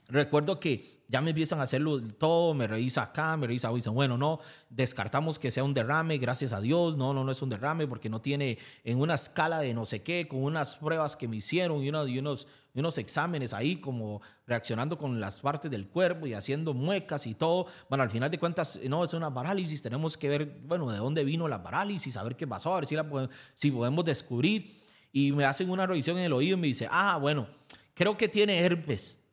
recuerdo 0.08 0.60
que 0.60 0.95
ya 1.08 1.22
me 1.22 1.32
empiezan 1.32 1.60
a 1.60 1.64
hacerlo 1.64 2.02
todo, 2.02 2.54
me 2.54 2.68
revisa 2.68 3.04
acá, 3.04 3.38
me 3.38 3.48
revisa, 3.48 3.72
dicen, 3.72 3.94
bueno, 3.94 4.18
no, 4.18 4.40
descartamos 4.70 5.38
que 5.38 5.52
sea 5.52 5.64
un 5.64 5.74
derrame, 5.74 6.18
gracias 6.18 6.52
a 6.52 6.60
Dios, 6.60 6.98
no, 6.98 7.14
no, 7.14 7.24
no 7.24 7.32
es 7.32 7.42
un 7.42 7.50
derrame 7.50 7.88
porque 7.88 8.10
no 8.10 8.22
tiene 8.22 8.58
en 8.84 9.00
una 9.00 9.16
escala 9.16 9.60
de 9.60 9.74
no 9.74 9.86
sé 9.86 10.02
qué, 10.02 10.28
con 10.28 10.44
unas 10.44 10.76
pruebas 10.78 11.16
que 11.16 11.28
me 11.28 11.38
hicieron 11.38 11.84
y, 11.84 11.90
unos, 11.90 12.10
y 12.10 12.18
unos, 12.18 12.48
unos 12.74 12.98
exámenes 12.98 13.54
ahí 13.54 13.78
como 13.78 14.22
reaccionando 14.48 14.98
con 14.98 15.20
las 15.20 15.40
partes 15.40 15.70
del 15.70 15.88
cuerpo 15.88 16.26
y 16.28 16.34
haciendo 16.34 16.74
muecas 16.74 17.28
y 17.28 17.36
todo. 17.36 17.68
Bueno, 17.90 18.04
al 18.04 18.10
final 18.10 18.32
de 18.32 18.40
cuentas, 18.40 18.80
no, 18.88 19.04
es 19.04 19.14
una 19.14 19.34
parálisis, 19.34 19.82
tenemos 19.82 20.18
que 20.18 20.30
ver, 20.30 20.60
bueno, 20.64 20.92
de 20.92 20.98
dónde 20.98 21.24
vino 21.24 21.48
la 21.48 21.62
parálisis, 21.62 22.18
a 22.18 22.24
ver 22.24 22.36
qué 22.36 22.48
pasó, 22.48 22.74
a 22.74 22.80
ver 22.80 22.88
si, 22.88 22.96
la, 22.96 23.30
si 23.54 23.72
podemos 23.72 24.04
descubrir. 24.06 24.84
Y 25.12 25.32
me 25.32 25.46
hacen 25.46 25.70
una 25.70 25.86
revisión 25.86 26.18
en 26.18 26.26
el 26.26 26.34
oído 26.34 26.58
y 26.58 26.60
me 26.60 26.68
dice, 26.68 26.90
ah, 26.92 27.18
bueno, 27.18 27.48
creo 27.94 28.18
que 28.18 28.28
tiene 28.28 28.60
herpes. 28.60 29.25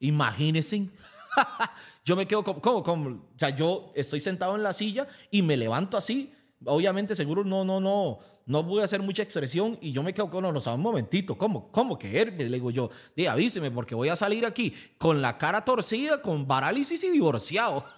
Imagínense. 0.00 0.88
yo 2.04 2.16
me 2.16 2.26
quedo 2.26 2.42
como, 2.44 2.82
como, 2.82 3.10
o 3.10 3.38
sea, 3.38 3.50
yo 3.50 3.92
estoy 3.94 4.20
sentado 4.20 4.56
en 4.56 4.62
la 4.62 4.72
silla 4.72 5.06
y 5.30 5.42
me 5.42 5.56
levanto 5.56 5.96
así. 5.96 6.32
Obviamente, 6.64 7.14
seguro 7.14 7.44
no, 7.44 7.64
no, 7.64 7.80
no, 7.80 8.18
no 8.46 8.78
a 8.78 8.84
hacer 8.84 9.02
mucha 9.02 9.22
expresión 9.22 9.78
y 9.80 9.92
yo 9.92 10.02
me 10.02 10.14
quedo 10.14 10.30
con, 10.30 10.42
no, 10.42 10.52
no, 10.52 10.74
un 10.74 10.80
momentito, 10.80 11.36
¿cómo, 11.36 11.70
cómo 11.70 11.98
que? 11.98 12.26
Le 12.26 12.48
digo 12.48 12.70
yo, 12.70 12.90
di, 13.14 13.26
avíseme 13.26 13.70
porque 13.70 13.94
voy 13.94 14.08
a 14.08 14.16
salir 14.16 14.46
aquí 14.46 14.72
con 14.98 15.20
la 15.20 15.36
cara 15.36 15.64
torcida, 15.64 16.22
con 16.22 16.46
parálisis 16.46 17.02
y 17.04 17.10
divorciado. 17.10 17.84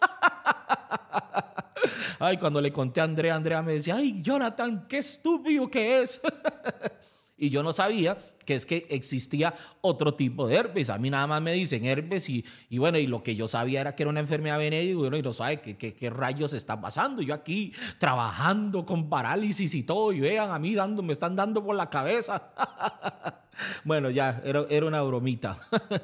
Ay, 2.18 2.36
cuando 2.36 2.60
le 2.60 2.72
conté 2.72 3.00
a 3.00 3.04
Andrea, 3.04 3.36
Andrea 3.36 3.62
me 3.62 3.74
decía, 3.74 3.94
ay, 3.94 4.20
Jonathan, 4.22 4.82
qué 4.88 4.98
estúpido 4.98 5.70
que 5.70 6.02
es. 6.02 6.20
y 7.38 7.50
yo 7.50 7.62
no 7.62 7.72
sabía 7.72 8.18
que 8.44 8.54
es 8.54 8.66
que 8.66 8.86
existía 8.90 9.54
otro 9.80 10.14
tipo 10.14 10.48
de 10.48 10.56
herpes. 10.56 10.90
A 10.90 10.98
mí 10.98 11.08
nada 11.08 11.26
más 11.26 11.40
me 11.40 11.52
dicen 11.52 11.84
herpes 11.84 12.28
y, 12.28 12.44
y 12.68 12.78
bueno, 12.78 12.98
y 12.98 13.06
lo 13.06 13.22
que 13.22 13.36
yo 13.36 13.46
sabía 13.46 13.80
era 13.80 13.94
que 13.94 14.02
era 14.02 14.10
una 14.10 14.20
enfermedad 14.20 14.58
venérea 14.58 14.90
y 14.90 14.94
bueno, 14.94 15.16
y 15.16 15.22
no 15.22 15.32
sabe 15.32 15.60
qué, 15.60 15.76
qué, 15.76 16.10
rayos 16.10 16.52
está 16.52 16.80
pasando. 16.80 17.22
Yo 17.22 17.34
aquí 17.34 17.72
trabajando 17.98 18.84
con 18.84 19.08
parálisis 19.08 19.72
y 19.74 19.84
todo 19.84 20.12
y 20.12 20.20
vean 20.20 20.50
a 20.50 20.58
mí 20.58 20.74
dando, 20.74 21.02
me 21.02 21.12
están 21.12 21.36
dando 21.36 21.62
por 21.64 21.76
la 21.76 21.88
cabeza. 21.88 22.50
bueno, 23.84 24.10
ya, 24.10 24.40
era, 24.44 24.64
era 24.68 24.86
una 24.86 25.02
bromita. 25.02 25.60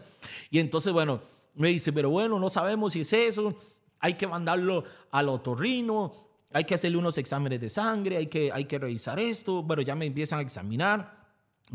y 0.50 0.60
entonces, 0.60 0.92
bueno, 0.92 1.20
me 1.54 1.68
dice, 1.68 1.92
pero 1.92 2.10
bueno, 2.10 2.38
no 2.38 2.48
sabemos 2.48 2.92
si 2.92 3.00
es 3.00 3.12
eso, 3.12 3.56
hay 3.98 4.14
que 4.14 4.26
mandarlo 4.26 4.84
al 5.10 5.28
otorrino, 5.30 6.12
hay 6.52 6.64
que 6.64 6.74
hacerle 6.74 6.98
unos 6.98 7.18
exámenes 7.18 7.60
de 7.60 7.68
sangre, 7.68 8.18
hay 8.18 8.26
que, 8.26 8.52
hay 8.52 8.66
que 8.66 8.78
revisar 8.78 9.18
esto, 9.18 9.62
bueno, 9.62 9.82
ya 9.82 9.94
me 9.94 10.06
empiezan 10.06 10.40
a 10.40 10.42
examinar. 10.42 11.24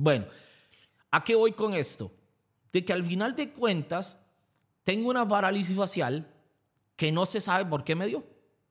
Bueno, 0.01 0.25
¿A 1.12 1.24
qué 1.24 1.36
voy 1.36 1.53
con 1.53 1.74
esto? 1.74 2.12
De 2.72 2.86
que 2.86 2.94
al 2.94 3.03
final 3.03 3.36
de 3.36 3.51
cuentas 3.51 4.20
tengo 4.84 5.10
una 5.10 5.27
parálisis 5.27 5.75
facial 5.75 6.27
que 6.96 7.12
no 7.12 7.25
se 7.25 7.41
sabe 7.41 7.65
por 7.65 7.84
qué 7.84 7.96
me 7.96 8.08
dio. 8.08 8.24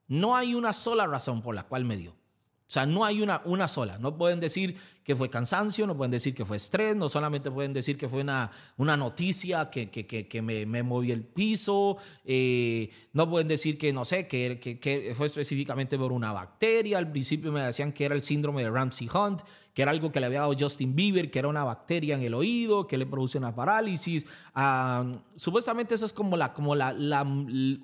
No 0.07 0.37
hay 0.37 0.55
una 0.55 0.73
sola 0.73 1.07
razón 1.07 1.43
por 1.43 1.55
la 1.55 1.65
cual 1.65 1.85
me 1.85 1.97
dio. 1.97 2.13
O 2.13 2.71
sea, 2.71 2.87
no 2.87 3.05
hay 3.05 3.23
una, 3.23 3.43
una 3.45 3.67
sola. 3.67 3.99
No 3.99 4.17
pueden 4.17 4.41
decir 4.41 4.81
que 5.09 5.17
fue 5.17 5.31
cansancio, 5.31 5.87
no 5.87 5.97
pueden 5.97 6.11
decir 6.11 6.35
que 6.35 6.45
fue 6.45 6.59
estrés, 6.59 6.95
no 6.95 7.09
solamente 7.09 7.51
pueden 7.51 7.73
decir 7.73 7.97
que 7.97 8.11
fue 8.11 8.21
una, 8.21 8.51
una 8.77 8.95
noticia 8.95 9.71
que, 9.71 9.89
que, 9.89 10.05
que, 10.05 10.43
me, 10.43 10.67
me 10.67 10.83
movió 10.83 11.15
el 11.15 11.25
piso, 11.25 11.97
eh, 12.27 12.91
no 13.15 13.27
pueden 13.27 13.49
decir 13.49 13.79
que, 13.79 13.91
no 13.91 14.05
sé, 14.05 14.29
que, 14.29 14.61
que, 14.61 15.15
fue 15.17 15.27
específicamente 15.27 15.97
por 15.97 16.13
una 16.13 16.35
bacteria. 16.35 16.99
Al 16.99 17.11
principio 17.11 17.51
me 17.51 17.63
decían 17.63 17.95
que 17.95 18.05
era 18.05 18.15
el 18.15 18.21
síndrome 18.21 18.63
de 18.63 18.69
Ramsey 18.69 19.09
Hunt, 19.09 19.41
que 19.73 19.83
era 19.83 19.93
algo 19.93 20.13
que 20.13 20.21
le 20.21 20.27
había 20.27 20.41
dado 20.41 20.55
Justin 20.59 20.95
Bieber, 20.95 21.31
que 21.31 21.39
era 21.39 21.49
una 21.49 21.65
bacteria 21.65 22.17
en 22.17 22.23
el 22.23 22.35
oído, 22.35 22.87
que 22.87 22.99
le 22.99 23.07
produce 23.07 23.39
una 23.39 23.55
parálisis. 23.55 24.27
Ah, 24.55 25.11
supuestamente 25.37 25.95
eso 25.95 26.05
es 26.05 26.13
como, 26.13 26.37
la, 26.37 26.53
como 26.53 26.75
la, 26.75 26.93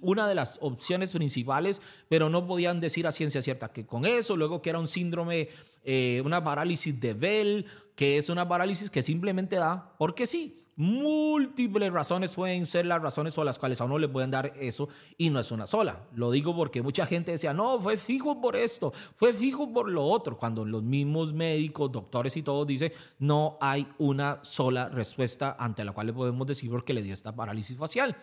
una 0.02 0.28
de 0.28 0.34
las 0.34 0.58
opciones 0.60 1.12
principales, 1.12 1.80
pero 2.08 2.28
no 2.28 2.46
podían 2.46 2.80
decir 2.80 3.06
a 3.06 3.12
ciencia 3.12 3.40
cierta 3.40 3.72
que 3.72 3.86
con 3.86 4.04
eso, 4.04 4.36
luego 4.36 4.60
que 4.60 4.70
era 4.70 4.78
un 4.78 4.88
síndrome, 4.88 5.48
eh, 5.84 6.22
una 6.24 6.42
parálisis 6.42 6.98
de 6.98 7.14
Bell, 7.14 7.66
que 7.94 8.18
es 8.18 8.28
una 8.28 8.48
parálisis 8.48 8.90
que 8.90 9.02
simplemente 9.02 9.56
da 9.56 9.94
porque 9.98 10.26
sí. 10.26 10.60
Múltiples 10.76 11.92
razones 11.92 12.34
pueden 12.34 12.66
ser 12.66 12.86
las 12.86 13.00
razones 13.00 13.32
por 13.36 13.46
las 13.46 13.60
cuales 13.60 13.80
a 13.80 13.84
uno 13.84 13.96
le 13.96 14.08
pueden 14.08 14.32
dar 14.32 14.52
eso 14.58 14.88
y 15.16 15.30
no 15.30 15.38
es 15.38 15.52
una 15.52 15.68
sola. 15.68 16.00
Lo 16.16 16.32
digo 16.32 16.56
porque 16.56 16.82
mucha 16.82 17.06
gente 17.06 17.30
decía, 17.30 17.54
no, 17.54 17.80
fue 17.80 17.96
fijo 17.96 18.40
por 18.40 18.56
esto, 18.56 18.92
fue 19.14 19.32
fijo 19.32 19.72
por 19.72 19.88
lo 19.88 20.04
otro, 20.04 20.36
cuando 20.36 20.64
los 20.64 20.82
mismos 20.82 21.32
médicos, 21.32 21.92
doctores 21.92 22.36
y 22.36 22.42
todos 22.42 22.66
dicen, 22.66 22.92
no 23.20 23.56
hay 23.60 23.86
una 23.98 24.40
sola 24.42 24.88
respuesta 24.88 25.54
ante 25.56 25.84
la 25.84 25.92
cual 25.92 26.08
le 26.08 26.12
podemos 26.12 26.44
decir 26.44 26.68
por 26.68 26.84
qué 26.84 26.92
le 26.92 27.02
dio 27.02 27.14
esta 27.14 27.36
parálisis 27.36 27.78
facial. 27.78 28.16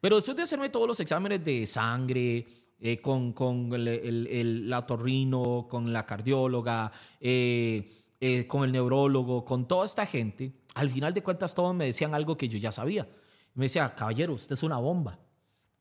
Pero 0.00 0.16
después 0.16 0.36
de 0.38 0.44
hacerme 0.44 0.70
todos 0.70 0.88
los 0.88 1.00
exámenes 1.00 1.44
de 1.44 1.66
sangre, 1.66 2.46
eh, 2.80 3.00
con, 3.00 3.32
con 3.32 3.72
el, 3.72 3.88
el, 3.88 4.70
la 4.70 4.86
torrino, 4.86 5.66
con 5.68 5.92
la 5.92 6.06
cardióloga, 6.06 6.92
eh, 7.20 7.90
eh, 8.20 8.46
con 8.46 8.62
el 8.62 8.70
neurólogo, 8.70 9.44
con 9.44 9.66
toda 9.66 9.84
esta 9.84 10.06
gente, 10.06 10.52
al 10.74 10.88
final 10.88 11.12
de 11.12 11.22
cuentas 11.24 11.56
todos 11.56 11.74
me 11.74 11.86
decían 11.86 12.14
algo 12.14 12.36
que 12.36 12.48
yo 12.48 12.56
ya 12.56 12.70
sabía. 12.70 13.08
Me 13.54 13.64
decía, 13.64 13.92
caballero, 13.96 14.34
usted 14.34 14.52
es 14.52 14.62
una 14.62 14.78
bomba. 14.78 15.18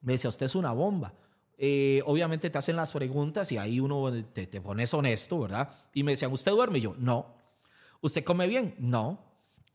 Me 0.02 0.14
decía, 0.14 0.30
usted 0.30 0.48
es 0.48 0.56
una 0.56 0.72
bomba. 0.72 1.14
obviamente 2.06 2.50
te 2.50 2.58
hacen 2.58 2.76
las 2.76 2.92
preguntas 2.92 3.52
y 3.52 3.58
ahí 3.58 3.80
uno 3.80 4.12
te, 4.34 4.48
te 4.48 4.60
pones 4.60 4.92
honesto, 4.94 5.40
¿verdad? 5.40 5.70
Y 5.94 6.02
me 6.02 6.14
decían, 6.14 6.32
¿usted 6.32 6.52
duerme? 6.52 6.82
Yo, 6.82 6.96
no. 6.98 7.36
¿Usted 8.02 8.24
come 8.24 8.48
bien? 8.48 8.74
No. 8.80 9.24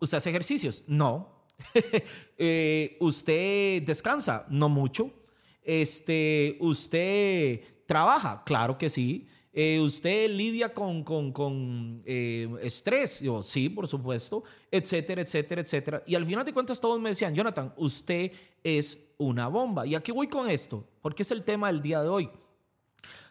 ¿Usted 0.00 0.16
hace 0.18 0.30
ejercicios? 0.30 0.82
No. 0.88 1.44
¿Usted 3.00 3.82
descansa? 3.84 4.44
No 4.48 4.68
mucho. 4.68 5.21
Este, 5.62 6.56
¿Usted 6.60 7.60
trabaja? 7.86 8.42
Claro 8.44 8.76
que 8.78 8.88
sí. 8.90 9.26
eh, 9.52 9.78
¿usted 9.80 10.30
lidia 10.30 10.72
con, 10.72 11.02
con, 11.04 12.02
eh, 12.06 12.48
estrés? 12.62 13.20
Yo, 13.20 13.42
sí, 13.42 13.68
por 13.68 13.86
supuesto, 13.86 14.42
etcétera, 14.70 15.22
etcétera, 15.22 15.60
etcétera. 15.60 16.02
Y 16.06 16.14
al 16.14 16.26
final 16.26 16.44
de 16.44 16.52
cuentas 16.52 16.80
todos 16.80 17.00
me 17.00 17.10
decían, 17.10 17.34
Jonathan, 17.34 17.72
usted 17.76 18.32
es 18.64 18.98
una 19.18 19.48
bomba. 19.48 19.86
¿Y 19.86 19.94
a 19.94 20.02
qué 20.02 20.10
voy 20.12 20.28
con 20.28 20.48
esto? 20.48 20.88
Porque 21.02 21.22
es 21.22 21.30
el 21.30 21.42
tema 21.44 21.68
del 21.68 21.82
día 21.82 22.02
de 22.02 22.08
hoy. 22.08 22.30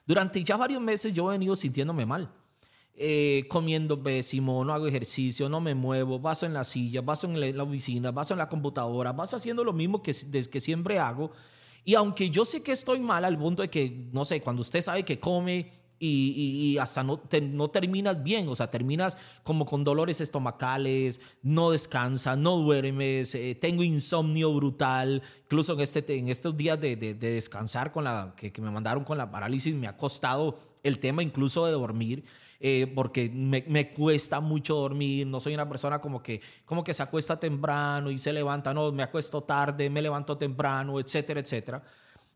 Durante 0.06 0.44
ya 0.44 0.58
varios 0.58 0.82
meses 0.82 1.14
yo 1.14 1.30
he 1.32 1.34
venido 1.38 1.56
sintiéndome 1.56 2.06
mal. 2.06 2.32
Eh, 2.94 3.46
comiendo 3.50 4.04
pésimo, 4.04 4.64
no 4.64 4.74
hago 4.74 4.86
ejercicio, 4.86 5.50
no 5.50 5.60
me 5.62 5.74
muevo, 5.74 6.22
paso 6.22 6.46
en 6.46 6.54
la 6.54 6.64
silla, 6.64 7.04
paso 7.04 7.26
en 7.26 7.58
la 7.58 7.64
oficina, 7.64 8.14
paso 8.14 8.34
en 8.34 8.38
la 8.38 8.50
computadora, 8.50 9.16
paso 9.16 9.38
haciendo 9.38 9.64
lo 9.64 9.74
mismo 9.74 10.04
que, 10.04 10.12
que 10.12 10.60
siempre 10.60 11.00
hago. 11.00 11.32
Y 11.84 11.96
aunque 11.96 12.30
yo 12.30 12.46
sé 12.46 12.62
que 12.62 12.72
estoy 12.72 13.00
mal 13.00 13.26
al 13.26 13.38
punto 13.38 13.62
de 13.62 13.70
que, 13.70 14.10
no 14.12 14.26
sé, 14.26 14.42
cuando 14.42 14.62
usted 14.62 14.82
sabe 14.82 15.04
que 15.04 15.20
come 15.20 15.72
y, 16.04 16.78
hasta 16.80 17.04
no, 17.04 17.22
no 17.44 17.70
terminas 17.70 18.24
bien, 18.24 18.48
o 18.50 18.56
sea, 18.56 18.72
terminas 18.72 19.18
como 19.44 19.66
con 19.66 19.84
dolores 19.84 20.20
estomacales, 20.20 21.22
no 21.44 21.70
descansas, 21.72 22.38
no 22.38 22.58
duermes, 22.58 23.36
eh, 23.36 23.56
tengo 23.56 23.84
insomnio 23.84 24.52
brutal, 24.52 25.22
incluso 25.44 25.74
en, 25.74 25.82
este, 25.82 26.18
en 26.18 26.30
estos 26.30 26.58
días 26.58 26.82
de, 26.82 26.96
de, 26.96 27.14
descansar 27.14 27.92
con 27.92 28.04
la, 28.04 28.34
que, 28.36 28.52
que, 28.52 28.62
me 28.62 28.72
mandaron 28.72 29.04
con 29.04 29.18
la 29.18 29.30
parálisis, 29.30 29.76
me 29.76 29.88
ha 29.88 29.96
costado 29.96 30.60
el 30.82 30.98
tema 30.98 31.22
incluso 31.22 31.66
de 31.68 31.74
dormir. 31.74 32.24
Eh, 32.64 32.92
porque 32.94 33.28
me, 33.28 33.66
me, 33.68 33.92
cuesta 33.92 34.40
mucho 34.40 34.76
dormir, 34.76 35.26
no 35.26 35.40
soy 35.40 35.56
una 35.56 35.68
persona 35.68 36.00
como 36.00 36.22
que, 36.22 36.42
como 36.64 36.84
que 36.84 36.94
se 36.94 37.02
acuesta 37.02 37.40
temprano 37.40 38.12
y 38.12 38.20
se 38.20 38.32
levanta, 38.32 38.72
no, 38.72 38.92
me 38.92 39.02
acuesto 39.02 39.42
tarde, 39.42 39.90
me 39.90 40.00
levanto 40.00 40.38
temprano, 40.38 41.00
etcétera, 41.00 41.40
etcétera 41.40 41.82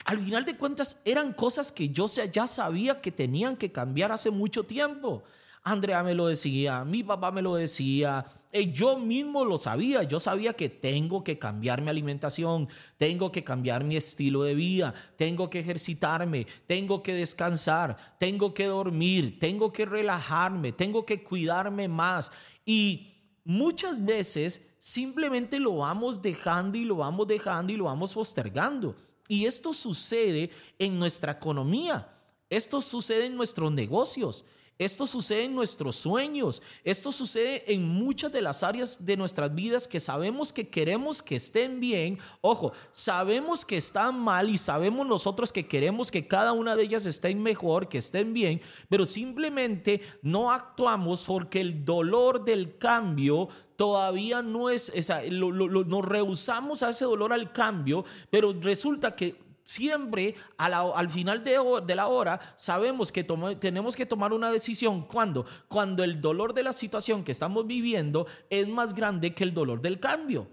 al 0.06 0.20
final 0.20 0.46
de 0.46 0.56
cuentas 0.56 1.02
eran 1.04 1.34
cosas 1.34 1.72
que 1.72 1.90
yo 1.90 2.06
ya 2.08 2.48
sabía 2.48 3.02
que 3.02 3.12
tenían 3.12 3.58
que 3.58 3.72
cambiar 3.72 4.12
hace 4.12 4.30
mucho 4.30 4.64
tiempo. 4.64 5.24
Andrea 5.64 6.04
me 6.04 6.14
lo 6.14 6.28
decía, 6.28 6.86
mi 6.86 7.04
papá 7.04 7.32
me 7.32 7.42
lo 7.42 7.56
decía, 7.56 8.26
yo 8.64 8.98
mismo 8.98 9.44
lo 9.44 9.58
sabía, 9.58 10.04
yo 10.04 10.20
sabía 10.20 10.54
que 10.54 10.70
tengo 10.70 11.24
que 11.24 11.38
cambiar 11.38 11.82
mi 11.82 11.90
alimentación, 11.90 12.70
tengo 12.98 13.32
que 13.32 13.44
cambiar 13.44 13.84
mi 13.84 13.98
estilo 13.98 14.44
de 14.44 14.56
vida, 14.56 14.94
tengo 15.18 15.50
que 15.50 15.60
ejercitarme, 15.60 16.48
tengo 16.66 17.04
que 17.04 17.14
descansar, 17.14 18.16
tengo 18.18 18.54
que 18.54 18.68
dormir, 18.68 19.40
tengo 19.40 19.74
que 19.74 19.86
relajarme, 19.86 20.72
tengo 20.72 21.06
que 21.06 21.22
cuidarme 21.24 21.90
más. 21.90 22.32
Y 22.66 23.14
muchas 23.44 24.04
veces 24.04 24.62
simplemente 24.80 25.60
lo 25.60 25.78
vamos 25.78 26.22
dejando 26.22 26.78
y 26.78 26.86
lo 26.86 26.96
vamos 26.98 27.28
dejando 27.28 27.74
y 27.74 27.76
lo 27.78 27.86
vamos 27.86 28.14
postergando. 28.14 28.96
Y 29.28 29.46
esto 29.46 29.74
sucede 29.74 30.50
en 30.80 30.98
nuestra 30.98 31.34
economía, 31.34 32.08
esto 32.50 32.80
sucede 32.80 33.26
en 33.26 33.36
nuestros 33.36 33.72
negocios, 33.72 34.46
esto 34.78 35.08
sucede 35.08 35.44
en 35.44 35.56
nuestros 35.56 35.96
sueños, 35.96 36.62
esto 36.84 37.12
sucede 37.12 37.74
en 37.74 37.88
muchas 37.88 38.32
de 38.32 38.42
las 38.42 38.62
áreas 38.62 39.06
de 39.06 39.16
nuestras 39.16 39.54
vidas 39.56 39.88
que 39.88 40.02
sabemos 40.02 40.52
que 40.52 40.68
queremos 40.68 41.22
que 41.22 41.38
estén 41.38 41.80
bien. 41.80 42.20
Ojo, 42.42 42.74
sabemos 42.92 43.66
que 43.66 43.78
están 43.78 44.20
mal 44.20 44.50
y 44.50 44.58
sabemos 44.58 45.08
nosotros 45.08 45.54
que 45.54 45.68
queremos 45.68 46.12
que 46.12 46.28
cada 46.28 46.52
una 46.52 46.76
de 46.76 46.84
ellas 46.84 47.06
estén 47.06 47.42
mejor, 47.42 47.88
que 47.88 48.00
estén 48.00 48.34
bien, 48.34 48.62
pero 48.90 49.06
simplemente 49.06 50.02
no 50.22 50.52
actuamos 50.52 51.24
porque 51.24 51.62
el 51.62 51.86
dolor 51.86 52.44
del 52.44 52.78
cambio 52.78 53.48
todavía 53.78 54.42
no 54.42 54.70
es, 54.70 54.92
esa, 54.94 55.22
nos 55.24 56.06
rehusamos 56.06 56.84
a 56.84 56.90
ese 56.90 57.06
dolor 57.06 57.34
al 57.34 57.52
cambio, 57.52 58.04
pero 58.30 58.54
resulta 58.54 59.16
que 59.16 59.45
siempre 59.66 60.36
al 60.58 61.10
final 61.10 61.44
de, 61.44 61.60
de, 61.86 61.96
la 61.96 62.08
hora 62.08 62.40
sabemos 62.56 63.12
que 63.12 63.26
tenemos 63.60 63.96
que 63.96 64.06
tomar 64.06 64.32
una 64.32 64.50
decisión. 64.50 65.06
¿Cuándo? 65.08 65.46
Cuando 65.68 66.04
el 66.04 66.22
dolor 66.22 66.54
de 66.54 66.64
la 66.64 66.72
situación 66.72 67.26
que 67.26 67.34
estamos 67.34 67.68
viviendo 67.68 68.28
es 68.50 68.68
más 68.70 68.94
grande 68.94 69.34
que 69.34 69.44
el 69.44 69.54
dolor 69.54 69.82
del 69.82 70.00
cambio. 70.00 70.48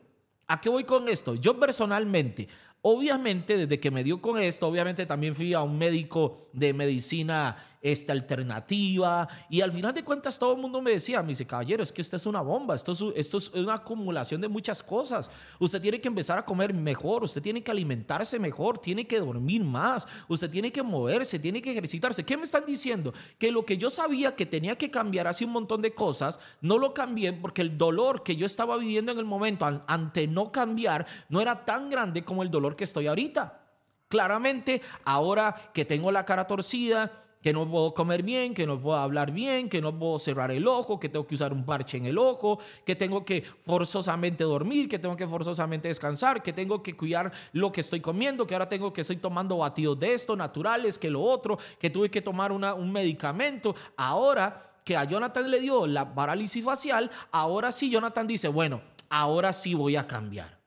¿A 0.49 0.61
qué 0.61 0.69
voy 0.69 0.85
con 0.85 1.09
esto? 1.09 1.35
Yo 1.37 1.61
personalmente, 1.61 2.49
obviamente 2.81 3.57
desde 3.57 3.79
que 3.79 3.91
me 3.91 4.03
dio 4.03 4.21
con 4.21 4.41
esto, 4.41 4.67
obviamente 4.67 5.07
también 5.07 5.35
fui 5.35 5.55
a 5.55 5.63
un 5.63 5.79
médico 5.79 6.49
de 6.53 6.73
medicina 6.73 7.57
esta 7.83 8.13
alternativa. 8.13 9.29
Y 9.51 9.61
al 9.61 9.73
final 9.73 9.93
de 9.93 10.05
cuentas 10.05 10.39
todo 10.39 10.53
el 10.53 10.59
mundo 10.59 10.81
me 10.81 10.93
decía, 10.93 11.21
me 11.23 11.31
dice, 11.31 11.47
caballero, 11.47 11.83
es 11.83 11.93
que 11.93 12.01
esta 12.01 12.17
es 12.17 12.27
una 12.27 12.41
bomba, 12.41 12.77
esto 12.77 12.93
es, 12.93 13.03
esto 13.17 13.39
es 13.39 13.51
una 13.51 13.75
acumulación 13.75 14.41
de 14.41 14.49
muchas 14.49 14.83
cosas. 14.83 15.31
Usted 15.59 15.81
tiene 15.81 16.01
que 16.01 16.09
empezar 16.09 16.39
a 16.39 16.45
comer 16.45 16.73
mejor, 16.73 17.25
usted 17.25 17.43
tiene 17.43 17.63
que 17.63 17.73
alimentarse 17.73 18.39
mejor, 18.39 18.79
tiene 18.79 19.07
que 19.07 19.19
dormir 19.19 19.65
más, 19.65 20.07
usted 20.29 20.49
tiene 20.49 20.71
que 20.71 20.83
moverse, 20.83 21.39
tiene 21.39 21.61
que 21.61 21.73
ejercitarse. 21.73 22.25
¿Qué 22.25 22.37
me 22.37 22.45
están 22.45 22.65
diciendo? 22.65 23.13
Que 23.39 23.51
lo 23.51 23.65
que 23.65 23.77
yo 23.77 23.91
sabía 23.91 24.37
que 24.37 24.47
tenía 24.47 24.77
que 24.77 24.91
cambiar 24.91 25.27
hace 25.27 25.45
un 25.45 25.51
montón 25.51 25.83
de 25.83 25.93
cosas, 25.93 26.39
no 26.61 26.79
lo 26.79 26.95
cambié 26.95 27.33
porque 27.33 27.63
el 27.63 27.77
dolor 27.77 28.23
que 28.23 28.37
yo 28.37 28.47
estaba 28.47 28.77
viviendo 28.77 29.11
en 29.11 29.19
el 29.19 29.25
momento 29.25 29.67
ante 29.87 30.29
no 30.29 30.53
cambiar 30.53 31.07
no 31.29 31.41
era 31.41 31.65
tan 31.65 31.91
grande 31.91 32.25
como 32.25 32.43
el 32.43 32.51
dolor 32.51 32.77
que 32.77 32.85
estoy 32.85 33.09
ahorita. 33.09 33.61
Claramente, 34.09 34.83
ahora 35.05 35.71
que 35.73 35.85
tengo 35.85 36.13
la 36.13 36.27
cara 36.27 36.47
torcida, 36.47 37.23
que 37.43 37.53
no 37.53 37.69
puedo 37.69 37.93
comer 37.93 38.23
bien, 38.23 38.55
que 38.55 38.67
no 38.67 38.81
puedo 38.81 38.97
hablar 38.97 39.33
bien, 39.33 39.69
que 39.69 39.83
no 39.83 39.99
puedo 39.99 40.19
cerrar 40.19 40.51
el 40.51 40.67
ojo, 40.67 41.01
que 41.01 41.09
tengo 41.09 41.27
que 41.27 41.35
usar 41.35 41.53
un 41.53 41.65
parche 41.65 41.97
en 41.97 42.07
el 42.07 42.17
ojo, 42.17 42.59
que 42.87 42.95
tengo 42.95 43.25
que 43.25 43.43
forzosamente 43.43 44.45
dormir, 44.45 44.89
que 44.89 44.99
tengo 44.99 45.17
que 45.17 45.27
forzosamente 45.27 45.89
descansar, 45.89 46.43
que 46.43 46.53
tengo 46.53 46.83
que 46.83 46.97
cuidar 46.97 47.33
lo 47.53 47.73
que 47.73 47.81
estoy 47.81 48.01
comiendo, 48.01 48.47
que 48.47 48.55
ahora 48.55 48.69
tengo 48.69 48.93
que 48.93 49.01
estoy 49.01 49.17
tomando 49.17 49.59
batidos 49.59 49.99
de 49.99 50.15
esto, 50.15 50.37
naturales, 50.37 50.99
que 50.99 51.11
lo 51.11 51.21
otro, 51.23 51.59
que 51.81 51.91
tuve 51.91 52.11
que 52.11 52.23
tomar 52.23 52.53
una, 52.53 52.75
un 52.75 52.93
medicamento. 52.93 53.75
Ahora 53.97 54.71
que 54.85 54.97
a 54.97 55.05
Jonathan 55.05 55.51
le 55.51 55.61
dio 55.61 55.87
la 55.87 56.15
parálisis 56.15 56.65
facial, 56.65 57.11
ahora 57.33 57.73
sí 57.73 57.91
Jonathan 57.91 58.27
dice, 58.27 58.49
bueno, 58.49 58.81
ahora 59.09 59.53
sí 59.53 59.75
voy 59.75 59.97
a 59.97 60.07
cambiar. 60.07 60.59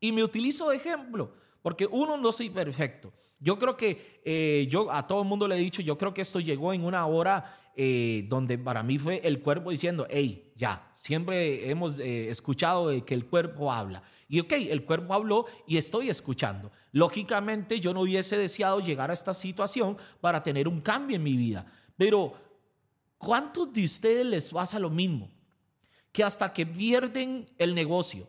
Y 0.00 0.12
me 0.12 0.24
utilizo 0.24 0.70
de 0.70 0.76
ejemplo, 0.76 1.32
porque 1.62 1.86
uno, 1.86 2.16
no 2.16 2.32
soy 2.32 2.50
perfecto. 2.50 3.12
Yo 3.38 3.58
creo 3.58 3.76
que 3.76 4.20
eh, 4.24 4.66
yo 4.70 4.90
a 4.90 5.06
todo 5.06 5.22
el 5.22 5.28
mundo 5.28 5.46
le 5.46 5.56
he 5.56 5.58
dicho, 5.58 5.82
yo 5.82 5.98
creo 5.98 6.14
que 6.14 6.22
esto 6.22 6.40
llegó 6.40 6.72
en 6.72 6.84
una 6.84 7.06
hora 7.06 7.44
eh, 7.74 8.24
donde 8.28 8.56
para 8.56 8.82
mí 8.82 8.98
fue 8.98 9.20
el 9.22 9.40
cuerpo 9.40 9.70
diciendo, 9.70 10.06
hey, 10.08 10.52
ya, 10.56 10.90
siempre 10.94 11.68
hemos 11.68 12.00
eh, 12.00 12.30
escuchado 12.30 13.04
que 13.04 13.14
el 13.14 13.26
cuerpo 13.26 13.70
habla. 13.70 14.02
Y 14.28 14.40
ok, 14.40 14.52
el 14.52 14.82
cuerpo 14.84 15.12
habló 15.12 15.44
y 15.66 15.76
estoy 15.76 16.08
escuchando. 16.08 16.72
Lógicamente 16.92 17.78
yo 17.78 17.92
no 17.92 18.00
hubiese 18.00 18.38
deseado 18.38 18.80
llegar 18.80 19.10
a 19.10 19.14
esta 19.14 19.34
situación 19.34 19.98
para 20.20 20.42
tener 20.42 20.66
un 20.66 20.80
cambio 20.80 21.16
en 21.16 21.22
mi 21.22 21.36
vida. 21.36 21.66
Pero, 21.96 22.34
¿cuántos 23.18 23.72
de 23.72 23.84
ustedes 23.84 24.24
les 24.24 24.48
pasa 24.48 24.78
lo 24.78 24.88
mismo? 24.90 25.30
Que 26.10 26.24
hasta 26.24 26.52
que 26.52 26.64
pierden 26.64 27.50
el 27.58 27.74
negocio, 27.74 28.26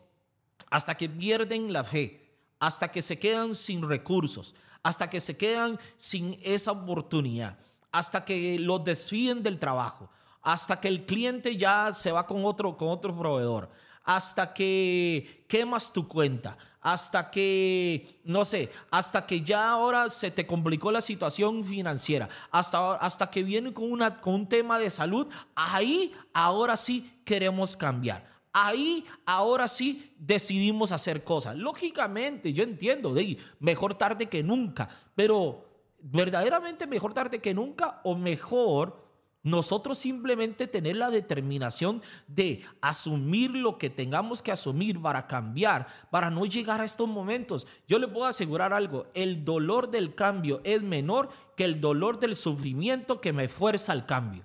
hasta 0.70 0.96
que 0.96 1.08
pierden 1.08 1.72
la 1.72 1.86
fe, 1.86 2.36
hasta 2.60 2.92
que 2.92 3.02
se 3.02 3.18
quedan 3.18 3.56
sin 3.56 3.88
recursos, 3.88 4.54
hasta 4.88 5.10
que 5.10 5.20
se 5.20 5.36
quedan 5.36 5.78
sin 5.98 6.40
esa 6.42 6.72
oportunidad, 6.72 7.58
hasta 7.92 8.24
que 8.24 8.58
los 8.58 8.86
desfiden 8.86 9.44
del 9.44 9.60
trabajo, 9.60 10.10
hasta 10.42 10.80
que 10.80 10.88
el 10.88 11.06
cliente 11.06 11.58
ya 11.58 11.92
se 11.92 12.14
va 12.14 12.26
con 12.26 12.46
otro, 12.46 12.78
con 12.78 12.88
otro 12.88 13.14
proveedor, 13.14 13.70
hasta 14.06 14.54
que 14.54 15.44
quemas 15.50 15.92
tu 15.92 16.08
cuenta, 16.08 16.58
hasta 16.80 17.30
que, 17.30 18.22
no 18.24 18.46
sé, 18.46 18.72
hasta 18.90 19.26
que 19.26 19.42
ya 19.42 19.72
ahora 19.72 20.10
se 20.10 20.32
te 20.32 20.48
complicó 20.48 20.90
la 20.90 21.02
situación 21.02 21.66
financiera, 21.66 22.30
hasta, 22.50 22.94
hasta 22.94 23.30
que 23.30 23.44
viene 23.44 23.74
con, 23.74 23.92
una, 23.92 24.22
con 24.22 24.36
un 24.36 24.48
tema 24.48 24.80
de 24.80 24.90
salud, 24.90 25.28
ahí 25.54 26.14
ahora 26.32 26.78
sí 26.78 27.20
queremos 27.26 27.76
cambiar 27.76 28.37
ahí 28.66 29.06
ahora 29.26 29.68
sí 29.68 30.14
decidimos 30.18 30.92
hacer 30.92 31.24
cosas. 31.24 31.56
Lógicamente, 31.56 32.54
yo 32.54 32.64
entiendo, 32.64 33.14
de 33.14 33.38
mejor 33.60 33.96
tarde 33.96 34.28
que 34.28 34.42
nunca, 34.42 34.90
pero 35.16 35.66
verdaderamente 36.00 36.88
mejor 36.88 37.14
tarde 37.14 37.40
que 37.40 37.54
nunca 37.54 38.02
o 38.04 38.16
mejor 38.16 39.06
nosotros 39.44 39.98
simplemente 39.98 40.68
tener 40.68 40.98
la 40.98 41.10
determinación 41.10 42.02
de 42.28 42.64
asumir 42.82 43.52
lo 43.52 43.78
que 43.78 43.90
tengamos 43.90 44.42
que 44.42 44.52
asumir 44.52 45.02
para 45.02 45.28
cambiar, 45.28 45.88
para 46.10 46.30
no 46.30 46.46
llegar 46.46 46.82
a 46.82 46.86
estos 46.86 47.08
momentos. 47.08 47.68
Yo 47.88 48.00
le 48.00 48.08
puedo 48.08 48.26
asegurar 48.26 48.74
algo, 48.74 49.06
el 49.14 49.46
dolor 49.46 49.90
del 49.90 50.16
cambio 50.16 50.62
es 50.64 50.82
menor 50.82 51.30
que 51.56 51.64
el 51.64 51.80
dolor 51.80 52.20
del 52.20 52.36
sufrimiento 52.36 53.22
que 53.22 53.34
me 53.34 53.48
fuerza 53.48 53.94
al 53.94 54.06
cambio. 54.06 54.44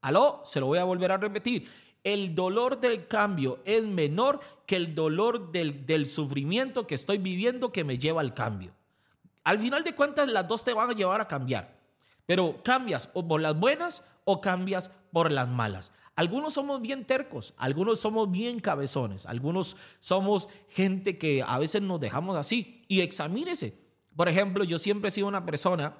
Aló, 0.00 0.42
se 0.44 0.60
lo 0.60 0.66
voy 0.66 0.78
a 0.78 0.84
volver 0.84 1.10
a 1.10 1.16
repetir 1.16 1.68
el 2.12 2.34
dolor 2.34 2.80
del 2.80 3.06
cambio 3.06 3.60
es 3.66 3.84
menor 3.84 4.40
que 4.66 4.76
el 4.76 4.94
dolor 4.94 5.52
del, 5.52 6.08
sufrimiento 6.08 6.86
que 6.86 6.94
estoy 6.94 7.18
viviendo 7.18 7.70
que 7.70 7.84
me 7.84 7.98
lleva 7.98 8.22
al 8.22 8.32
cambio. 8.32 8.72
Al 9.44 9.58
final 9.58 9.84
de 9.84 9.94
cuentas, 9.94 10.28
las 10.28 10.48
dos 10.48 10.64
te 10.64 10.72
van 10.72 10.90
a 10.90 10.94
llevar 10.94 11.20
a 11.20 11.28
cambiar. 11.28 11.78
Pero 12.24 12.62
cambias 12.62 13.10
o 13.12 13.26
por 13.26 13.40
las 13.40 13.58
buenas 13.58 14.02
o 14.24 14.40
cambias 14.40 14.90
por 15.12 15.30
las 15.30 15.48
malas. 15.48 15.92
Algunos 16.16 16.54
somos 16.54 16.80
bien 16.80 17.04
tercos, 17.04 17.54
algunos 17.58 18.00
somos 18.00 18.30
bien 18.30 18.58
cabezones, 18.58 19.24
algunos 19.26 19.76
somos 20.00 20.48
gente 20.68 21.16
que 21.16 21.44
a 21.46 21.58
veces 21.58 21.82
nos 21.82 22.00
dejamos 22.00 22.36
así. 22.36 22.84
Y 22.88 23.02
examínese. 23.02 23.78
Por 24.16 24.28
ejemplo, 24.28 24.64
yo 24.64 24.78
siempre 24.78 25.08
he 25.08 25.12
sido 25.12 25.28
una 25.28 25.44
persona 25.44 25.94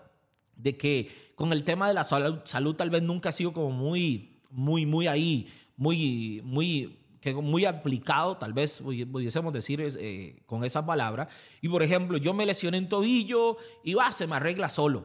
de 0.57 0.77
que 0.77 1.33
con 1.35 1.53
el 1.53 1.64
tema 1.64 1.87
de 1.87 1.94
la 1.94 2.05
salud, 2.05 2.40
salud 2.44 2.75
tal 2.75 2.90
vez 2.90 3.03
nunca 3.03 3.29
ha 3.29 3.33
sido 3.33 3.53
como 3.53 3.71
muy, 3.71 4.40
muy, 4.51 4.87
muy 4.87 5.07
ahí, 5.07 5.49
muy, 5.79 6.43
muy, 6.45 6.99
que 7.21 7.33
muy 7.33 7.64
aplicado, 7.64 8.37
tal 8.37 8.53
vez 8.53 8.81
pudiésemos 8.81 9.53
decir 9.53 9.81
eh, 9.81 10.43
con 10.45 10.64
esa 10.64 10.85
palabra. 10.85 11.29
Y 11.62 11.69
por 11.71 11.83
ejemplo, 11.83 12.19
yo 12.19 12.35
me 12.35 12.45
lesioné 12.45 12.77
en 12.77 12.88
tobillo 12.88 13.57
y 13.83 13.95
va, 13.95 14.12
se 14.12 14.27
me 14.27 14.37
arregla 14.37 14.69
solo. 14.69 15.05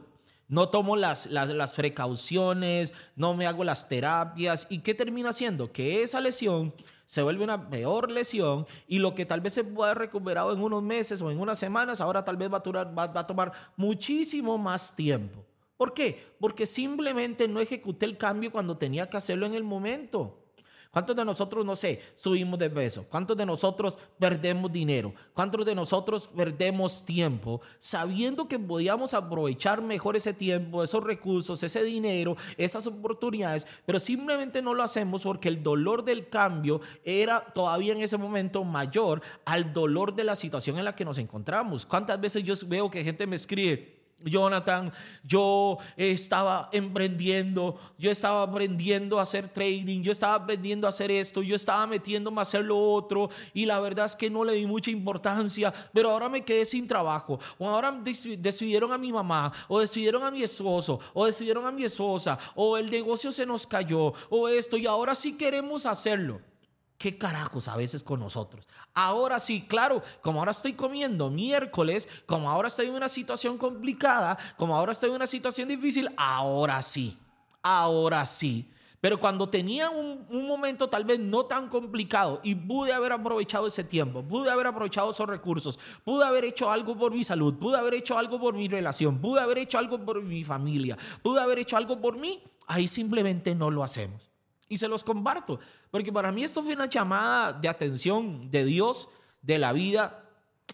No 0.50 0.70
tomo 0.70 0.98
las, 0.98 1.28
las, 1.28 1.50
las, 1.52 1.72
precauciones, 1.74 2.94
no 3.16 3.34
me 3.34 3.48
hago 3.48 3.64
las 3.64 3.88
terapias. 3.88 4.68
¿Y 4.70 4.80
qué 4.80 4.94
termina 4.94 5.30
haciendo? 5.30 5.72
Que 5.72 6.04
esa 6.04 6.20
lesión 6.20 6.74
se 7.06 7.22
vuelve 7.22 7.44
una 7.44 7.70
peor 7.70 8.12
lesión 8.12 8.66
y 8.88 9.00
lo 9.00 9.16
que 9.16 9.26
tal 9.26 9.40
vez 9.40 9.54
se 9.54 9.64
pueda 9.64 9.94
recuperado 9.94 10.52
en 10.54 10.62
unos 10.62 10.84
meses 10.84 11.22
o 11.22 11.32
en 11.32 11.40
unas 11.40 11.60
semanas, 11.60 12.02
ahora 12.02 12.26
tal 12.26 12.38
vez 12.38 12.52
va 12.52 12.58
a, 12.58 12.62
durar, 12.62 12.98
va, 12.98 13.08
va 13.08 13.22
a 13.22 13.28
tomar 13.28 13.52
muchísimo 13.78 14.58
más 14.58 14.96
tiempo. 14.96 15.46
¿Por 15.78 15.94
qué? 15.94 16.34
Porque 16.40 16.66
simplemente 16.66 17.48
no 17.48 17.60
ejecuté 17.60 18.06
el 18.06 18.18
cambio 18.18 18.52
cuando 18.52 18.78
tenía 18.78 19.10
que 19.10 19.18
hacerlo 19.18 19.46
en 19.46 19.54
el 19.54 19.64
momento. 19.64 20.43
¿Cuántos 20.94 21.16
de 21.16 21.26
nosotros, 21.26 21.66
no 21.66 21.76
sé, 21.76 22.00
subimos 22.14 22.60
de 22.60 22.70
peso? 22.70 23.08
¿Cuántos 23.10 23.36
de 23.36 23.48
nosotros 23.48 23.98
perdemos 24.20 24.72
dinero? 24.72 25.12
¿Cuántos 25.34 25.66
de 25.66 25.74
nosotros 25.74 26.28
perdemos 26.28 27.04
tiempo 27.04 27.62
sabiendo 27.80 28.48
que 28.48 28.60
podíamos 28.60 29.16
aprovechar 29.16 29.82
mejor 29.82 30.16
ese 30.16 30.34
tiempo, 30.36 30.84
esos 30.84 31.04
recursos, 31.04 31.64
ese 31.64 31.84
dinero, 31.84 32.38
esas 32.58 32.86
oportunidades, 32.86 33.66
pero 33.88 34.00
simplemente 34.00 34.62
no 34.62 34.76
lo 34.76 34.84
hacemos 34.84 35.24
porque 35.24 35.50
el 35.50 35.64
dolor 35.64 36.04
del 36.04 36.30
cambio 36.30 36.80
era 37.04 37.44
todavía 37.44 37.94
en 37.94 38.04
ese 38.04 38.18
momento 38.18 38.64
mayor 38.64 39.24
al 39.46 39.74
dolor 39.74 40.14
de 40.14 40.26
la 40.26 40.36
situación 40.36 40.78
en 40.78 40.86
la 40.86 40.96
que 40.96 41.06
nos 41.06 41.18
encontramos? 41.18 41.88
¿Cuántas 41.88 42.22
veces 42.22 42.44
yo 42.44 42.54
veo 42.68 42.92
que 42.92 43.04
gente 43.04 43.26
me 43.26 43.38
escribe? 43.38 44.03
Jonathan, 44.24 44.92
yo 45.24 45.78
estaba 45.98 46.70
emprendiendo, 46.72 47.80
yo 47.98 48.12
estaba 48.12 48.44
aprendiendo 48.44 49.20
a 49.20 49.24
hacer 49.24 49.50
trading, 49.50 50.02
yo 50.02 50.12
estaba 50.12 50.36
aprendiendo 50.36 50.88
a 50.88 50.90
hacer 50.90 51.12
esto, 51.12 51.42
yo 51.42 51.56
estaba 51.56 51.86
metiéndome 51.88 52.40
a 52.40 52.44
hacer 52.44 52.64
lo 52.64 52.80
otro 52.80 53.30
y 53.54 53.66
la 53.66 53.80
verdad 53.80 54.06
es 54.06 54.16
que 54.16 54.30
no 54.30 54.44
le 54.44 54.54
di 54.54 54.66
mucha 54.66 54.92
importancia, 54.92 55.74
pero 55.94 56.12
ahora 56.12 56.30
me 56.30 56.44
quedé 56.44 56.66
sin 56.66 56.88
trabajo, 56.88 57.40
o 57.58 57.68
ahora 57.68 57.92
decidieron 58.04 58.92
a 58.92 58.98
mi 58.98 59.12
mamá, 59.12 59.52
o 59.68 59.80
decidieron 59.80 60.24
a 60.24 60.32
mi 60.32 60.44
esposo, 60.44 61.00
o 61.14 61.26
decidieron 61.26 61.66
a 61.66 61.72
mi 61.72 61.84
esposa, 61.84 62.38
o 62.56 62.78
el 62.78 62.90
negocio 62.90 63.32
se 63.32 63.46
nos 63.46 63.68
cayó, 63.68 64.14
o 64.30 64.48
esto, 64.48 64.78
y 64.78 64.86
ahora 64.86 65.16
sí 65.16 65.34
queremos 65.38 65.86
hacerlo. 65.86 66.42
¿Qué 66.98 67.18
carajos 67.18 67.68
a 67.68 67.76
veces 67.76 68.04
con 68.04 68.20
nosotros? 68.20 68.68
Ahora 68.94 69.40
sí, 69.40 69.66
claro, 69.68 70.02
como 70.22 70.40
ahora 70.40 70.52
estoy 70.52 70.74
comiendo 70.74 71.30
miércoles, 71.30 72.08
como 72.26 72.50
ahora 72.50 72.68
estoy 72.68 72.88
en 72.88 72.94
una 72.94 73.10
situación 73.10 73.58
complicada, 73.58 74.38
como 74.58 74.76
ahora 74.76 74.94
estoy 74.94 75.10
en 75.10 75.18
una 75.18 75.28
situación 75.28 75.68
difícil, 75.68 76.10
ahora 76.16 76.82
sí, 76.82 77.18
ahora 77.62 78.26
sí. 78.26 78.70
Pero 79.02 79.20
cuando 79.20 79.50
tenía 79.50 79.90
un, 79.90 80.26
un, 80.30 80.48
momento 80.48 80.88
tal 80.90 81.04
vez 81.04 81.20
no 81.20 81.44
tan 81.46 81.68
complicado 81.68 82.40
y 82.42 82.56
pude 82.56 82.94
haber 82.94 83.12
aprovechado 83.12 83.68
ese 83.68 83.84
tiempo, 83.84 84.24
pude 84.24 84.50
haber 84.50 84.68
aprovechado 84.68 85.12
esos 85.12 85.28
recursos, 85.28 85.78
pude 86.06 86.24
haber 86.24 86.46
hecho 86.46 86.72
algo 86.72 86.98
por 86.98 87.12
mi 87.12 87.26
salud, 87.26 87.56
pude 87.56 87.78
haber 87.78 87.96
hecho 87.96 88.18
algo 88.18 88.40
por 88.40 88.54
mi 88.54 88.70
relación, 88.70 89.20
pude 89.20 89.42
haber 89.42 89.58
hecho 89.58 89.78
algo 89.78 90.06
por 90.06 90.22
mi 90.24 90.46
familia, 90.46 90.98
pude 91.22 91.42
haber 91.42 91.60
hecho 91.60 91.76
algo 91.76 92.00
por 92.00 92.18
mí, 92.18 92.42
ahí 92.66 92.88
simplemente 92.88 93.54
no 93.54 93.70
lo 93.70 93.84
hacemos. 93.84 94.33
Y 94.70 94.78
se 94.78 94.88
los 94.88 95.04
comparto, 95.04 95.60
porque 95.92 96.12
para 96.12 96.32
mí 96.32 96.44
esto 96.44 96.64
fue 96.64 96.74
una 96.74 96.88
llamada 96.88 97.54
de 97.54 97.68
atención 97.68 98.50
de 98.50 98.66
Dios, 98.66 99.10
de 99.42 99.58
la 99.58 99.74
vida, 99.74 100.30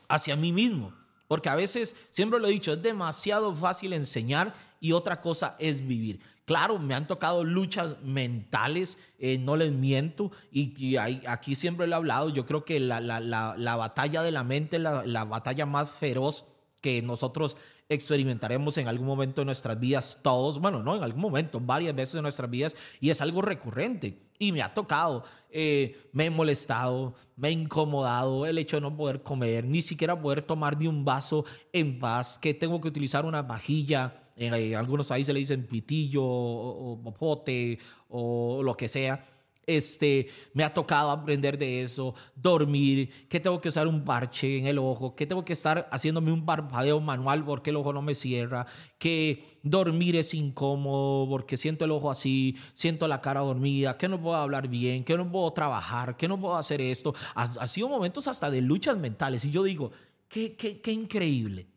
hacia 0.08 0.36
mí 0.36 0.52
mismo. 0.52 0.94
Porque 1.28 1.50
a 1.50 1.56
veces, 1.56 1.96
siempre 2.10 2.40
lo 2.40 2.48
he 2.48 2.52
dicho, 2.52 2.74
es 2.74 2.82
demasiado 2.82 3.54
fácil 3.56 3.94
enseñar 3.94 4.54
y 4.80 4.94
otra 4.94 5.22
cosa 5.22 5.56
es 5.60 5.86
vivir. 5.86 6.20
Claro, 6.46 6.80
me 6.80 6.96
han 6.96 7.08
tocado 7.08 7.44
luchas 7.44 8.02
mentales, 8.02 8.98
eh, 9.20 9.38
no 9.38 9.56
les 9.56 9.72
miento, 9.72 10.32
y, 10.52 10.96
aquí 10.98 11.54
siempre 11.54 11.86
lo 11.86 11.94
he 11.94 11.96
hablado, 11.98 12.30
yo 12.30 12.48
creo 12.48 12.66
que 12.66 12.80
la, 12.80 13.00
la, 13.00 13.76
batalla 13.76 14.24
de 14.24 14.32
la 14.32 14.44
mente, 14.44 14.80
la, 14.80 15.06
la 15.06 15.26
batalla 15.26 15.68
más 15.68 15.92
feroz 15.92 16.46
que 16.82 17.04
nosotros 17.04 17.58
experimentaremos 17.90 18.78
en 18.78 18.88
algún 18.88 19.08
momento 19.08 19.42
de 19.42 19.46
nuestras 19.46 19.80
vidas 19.80 20.20
todos, 20.22 20.60
bueno, 20.60 20.84
no 20.84 20.96
en 20.96 21.04
algún 21.04 21.22
momento, 21.22 21.60
varias 21.60 21.96
veces 21.96 22.16
en 22.16 22.22
nuestras 22.22 22.50
vidas, 22.50 22.76
y 23.02 23.10
es 23.10 23.20
algo 23.20 23.42
recurrente. 23.42 24.30
Y 24.38 24.52
me 24.52 24.62
ha 24.62 24.74
tocado, 24.74 25.24
eh, 25.50 26.10
me 26.14 26.28
he 26.28 26.30
molestado, 26.30 27.16
me 27.36 27.50
he 27.50 27.52
incomodado 27.52 28.46
el 28.46 28.58
hecho 28.60 28.78
de 28.78 28.82
no 28.82 28.96
poder 28.96 29.24
comer, 29.24 29.66
ni 29.66 29.82
siquiera 29.82 30.22
poder 30.22 30.44
tomar 30.44 30.78
de 30.78 30.88
un 30.88 31.04
vaso 31.04 31.44
en 31.74 32.00
paz, 32.00 32.38
que 32.38 32.54
tengo 32.54 32.80
que 32.80 32.88
utilizar 32.88 33.26
una 33.26 33.42
vajilla, 33.42 34.24
en 34.36 34.54
eh, 34.54 34.76
algunos 34.76 35.08
países 35.08 35.34
le 35.34 35.40
dicen 35.40 35.68
pitillo 35.68 36.24
o, 36.24 36.94
o 37.04 37.14
pote 37.14 37.80
o 38.08 38.62
lo 38.64 38.78
que 38.78 38.88
sea 38.88 39.26
este, 39.70 40.28
me 40.54 40.64
ha 40.64 40.74
tocado 40.74 41.12
aprender 41.12 41.58
de 41.58 41.84
eso, 41.84 42.16
dormir, 42.36 43.28
que 43.30 43.40
tengo 43.40 43.62
que 43.62 43.70
usar 43.70 43.88
un 43.88 44.04
parche 44.04 44.58
en 44.58 44.68
el 44.68 44.80
ojo, 44.80 45.16
que 45.16 45.28
tengo 45.28 45.46
que 45.46 45.54
estar 45.54 45.88
haciéndome 45.92 46.32
un 46.32 46.46
parpadeo 46.46 47.00
manual 47.00 47.46
porque 47.46 47.70
el 47.70 47.76
ojo 47.76 47.94
no 47.94 48.02
me 48.02 48.16
cierra, 48.16 48.66
que 48.98 49.60
dormir 49.62 50.16
es 50.16 50.34
incómodo 50.34 51.30
porque 51.30 51.56
siento 51.56 51.86
el 51.86 51.92
ojo 51.92 52.10
así, 52.10 52.58
siento 52.74 53.08
la 53.08 53.22
cara 53.22 53.42
dormida, 53.42 53.98
que 53.98 54.10
no 54.10 54.20
puedo 54.20 54.36
hablar 54.36 54.68
bien, 54.68 55.04
que 55.04 55.16
no 55.16 55.32
puedo 55.32 55.52
trabajar, 55.54 56.18
que 56.18 56.28
no 56.28 56.40
puedo 56.40 56.58
hacer 56.58 56.82
esto. 56.82 57.14
Ha, 57.36 57.44
ha 57.44 57.68
sido 57.68 57.90
momentos 57.90 58.28
hasta 58.28 58.50
de 58.50 58.62
luchas 58.62 58.98
mentales 58.98 59.46
y 59.46 59.52
yo 59.52 59.64
digo, 59.64 59.92
qué, 60.28 60.56
qué, 60.56 60.82
qué 60.82 60.92
increíble. 60.92 61.68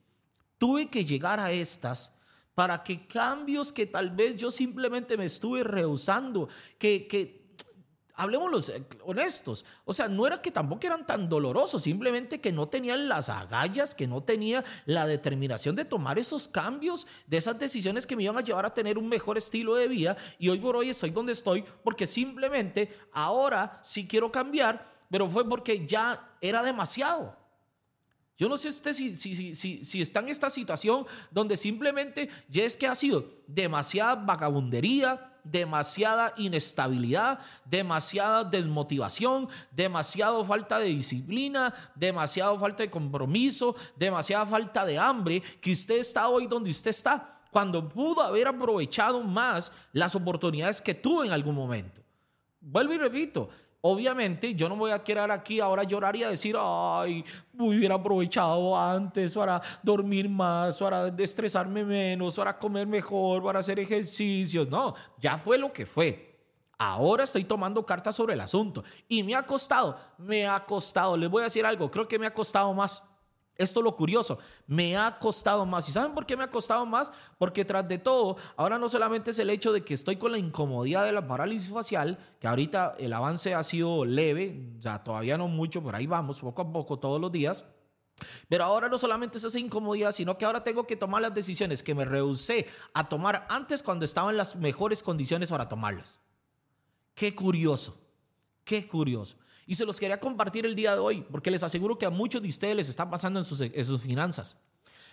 Tuve 0.57 0.89
que 0.89 1.05
llegar 1.05 1.41
a 1.41 1.53
estas 1.53 2.15
para 2.55 2.83
que 2.83 3.07
cambios 3.07 3.73
que 3.73 3.87
tal 3.87 4.11
vez 4.11 4.37
yo 4.37 4.51
simplemente 4.51 5.17
me 5.17 5.25
estuve 5.25 5.65
rehusando, 5.65 6.49
que, 6.79 7.07
que 7.07 7.42
hablemos 8.15 8.69
eh, 8.69 8.85
honestos, 9.05 9.65
o 9.85 9.93
sea, 9.93 10.09
no 10.09 10.27
era 10.27 10.41
que 10.41 10.51
tampoco 10.51 10.87
eran 10.87 11.07
tan 11.07 11.29
dolorosos, 11.29 11.83
simplemente 11.83 12.41
que 12.41 12.53
no 12.53 12.69
tenían 12.69 13.09
las 13.09 13.29
agallas, 13.29 13.95
que 13.95 14.07
no 14.07 14.23
tenía 14.23 14.65
la 14.87 15.07
determinación 15.07 15.75
de 15.75 15.85
tomar 15.85 16.19
esos 16.19 16.49
cambios, 16.49 17.07
de 17.27 17.37
esas 17.39 17.59
decisiones 17.59 18.07
que 18.07 18.17
me 18.17 18.25
iban 18.25 18.39
a 18.39 18.43
llevar 18.43 18.67
a 18.67 18.75
tener 18.75 18.99
un 18.99 19.09
mejor 19.09 19.39
estilo 19.39 19.75
de 19.75 19.89
vida 19.89 20.17
y 20.39 20.49
hoy 20.49 20.59
por 20.59 20.77
hoy 20.77 20.91
estoy 20.91 21.11
donde 21.11 21.33
estoy 21.33 21.65
porque 21.83 22.07
simplemente 22.07 22.93
ahora 23.13 23.81
sí 23.83 24.07
quiero 24.07 24.31
cambiar, 24.31 24.93
pero 25.11 25.29
fue 25.29 25.49
porque 25.49 25.87
ya 25.87 26.37
era 26.41 26.63
demasiado. 26.63 27.37
Yo 28.39 28.49
no 28.49 28.57
sé 28.57 28.69
usted 28.69 28.93
si, 28.93 29.15
si, 29.15 29.55
si, 29.55 29.85
si, 29.85 30.03
está 30.03 30.21
en 30.21 30.29
esta 30.29 30.51
situación 30.51 31.07
donde 31.31 31.57
simplemente 31.57 32.29
ya 32.49 32.65
es 32.65 32.77
que 32.77 32.89
ha 32.89 32.95
sido 32.95 33.43
demasiada 33.47 34.17
vagabundería, 34.17 35.32
demasiada 35.45 36.35
inestabilidad, 36.37 37.39
demasiada 37.65 38.45
desmotivación, 38.45 39.49
demasiada 39.71 40.45
falta 40.45 40.79
de 40.79 40.87
disciplina, 40.87 41.75
demasiada 41.95 42.59
falta 42.59 42.83
de 42.83 42.91
compromiso, 42.91 43.75
demasiada 43.97 44.47
falta 44.47 44.85
de 44.85 44.99
hambre, 44.99 45.41
que 45.61 45.73
usted 45.73 45.99
está 45.99 46.29
hoy 46.29 46.47
donde 46.47 46.71
usted 46.71 46.91
está, 46.91 47.41
cuando 47.51 47.87
pudo 47.89 48.23
haber 48.23 48.49
aprovechado 48.49 49.21
más 49.23 49.73
las 49.93 50.15
oportunidades 50.15 50.81
que 50.81 50.95
tuvo 50.95 51.25
en 51.25 51.33
algún 51.33 51.55
momento. 51.55 52.01
Vuelvo 52.61 52.95
y 52.95 52.99
repito, 52.99 53.49
Obviamente, 53.85 54.55
yo 54.55 54.69
no 54.69 54.77
voy 54.77 54.93
a 54.93 55.01
quedar 55.01 55.33
aquí 55.33 55.59
ahora 55.59 55.83
llorar 55.83 56.15
y 56.15 56.23
a 56.23 56.29
decir, 56.29 56.55
ay, 56.57 57.25
hubiera 57.59 57.97
aprovechado 57.97 58.79
antes 58.79 59.35
para 59.35 59.61
dormir 59.83 60.29
más, 60.29 60.79
para 60.79 61.09
estresarme 61.19 61.85
menos, 61.85 62.37
para 62.37 62.57
comer 62.57 62.87
mejor, 62.87 63.43
para 63.43 63.59
hacer 63.59 63.81
ejercicios. 63.81 64.69
No, 64.69 64.95
ya 65.19 65.37
fue 65.37 65.59
lo 65.59 65.73
que 65.73 65.85
fue. 65.85 66.39
Ahora 66.79 67.25
estoy 67.25 67.43
tomando 67.43 67.85
cartas 67.85 68.15
sobre 68.15 68.35
el 68.35 68.41
asunto 68.41 68.85
y 69.09 69.25
me 69.25 69.35
ha 69.35 69.45
costado, 69.45 69.97
me 70.17 70.47
ha 70.47 70.65
costado. 70.65 71.17
Les 71.17 71.29
voy 71.29 71.41
a 71.41 71.45
decir 71.45 71.67
algo, 71.67 71.91
creo 71.91 72.07
que 72.07 72.21
me 72.21 72.27
ha 72.27 72.35
costado 72.35 72.73
más 72.75 73.03
esto 73.63 73.81
es 73.81 73.85
lo 73.85 73.97
curioso, 73.97 74.39
me 74.67 74.97
ha 74.97 75.19
costado 75.19 75.65
más. 75.65 75.89
¿Y 75.89 75.93
saben 75.93 76.15
por 76.15 76.27
qué 76.27 76.37
me 76.37 76.45
ha 76.45 76.51
costado 76.51 76.85
más? 76.87 77.13
Porque 77.39 77.65
tras 77.65 77.87
de 77.89 77.99
todo, 77.99 78.37
ahora 78.57 78.79
no 78.79 78.89
solamente 78.89 79.31
es 79.31 79.39
el 79.39 79.51
hecho 79.51 79.73
de 79.73 79.85
que 79.85 79.95
estoy 79.95 80.17
con 80.17 80.33
la 80.33 80.39
incomodidad 80.39 81.05
de 81.05 81.13
la 81.13 81.27
parálisis 81.27 81.73
facial, 81.73 82.19
que 82.41 82.49
ahorita 82.49 82.97
el 82.99 83.13
avance 83.13 83.55
ha 83.55 83.63
sido 83.63 84.05
leve, 84.05 84.75
ya 84.79 85.03
todavía 85.03 85.39
no 85.39 85.49
mucho, 85.49 85.83
pero 85.83 85.97
ahí 85.97 86.07
vamos, 86.07 86.41
poco 86.41 86.63
a 86.63 86.73
poco, 86.73 86.99
todos 86.99 87.21
los 87.21 87.31
días. 87.31 87.65
Pero 88.49 88.65
ahora 88.65 88.89
no 88.89 88.99
solamente 88.99 89.39
es 89.39 89.45
esa 89.45 89.59
incomodidad, 89.59 90.13
sino 90.13 90.37
que 90.37 90.45
ahora 90.45 90.63
tengo 90.63 90.87
que 90.87 90.97
tomar 90.97 91.23
las 91.23 91.35
decisiones 91.35 91.83
que 91.83 91.95
me 91.95 92.05
rehusé 92.05 92.67
a 92.95 93.09
tomar 93.09 93.47
antes 93.49 93.83
cuando 93.83 94.05
estaba 94.05 94.31
en 94.31 94.37
las 94.37 94.57
mejores 94.57 95.03
condiciones 95.03 95.51
para 95.51 95.69
tomarlas. 95.69 96.21
Qué 97.15 97.35
curioso, 97.35 97.97
qué 98.65 98.87
curioso. 98.87 99.37
Y 99.67 99.75
se 99.75 99.85
los 99.85 100.01
quería 100.01 100.19
compartir 100.19 100.67
el 100.67 100.75
día 100.75 100.93
de 100.93 100.99
hoy, 100.99 101.25
porque 101.31 101.51
les 101.51 101.63
aseguro 101.63 101.99
que 101.99 102.07
a 102.07 102.11
muchos 102.11 102.43
de 102.43 102.49
ustedes 102.49 102.77
les 102.77 102.89
está 102.89 103.09
pasando 103.09 103.41
en 103.41 103.45
sus, 103.45 104.01
finanzas. 104.01 104.59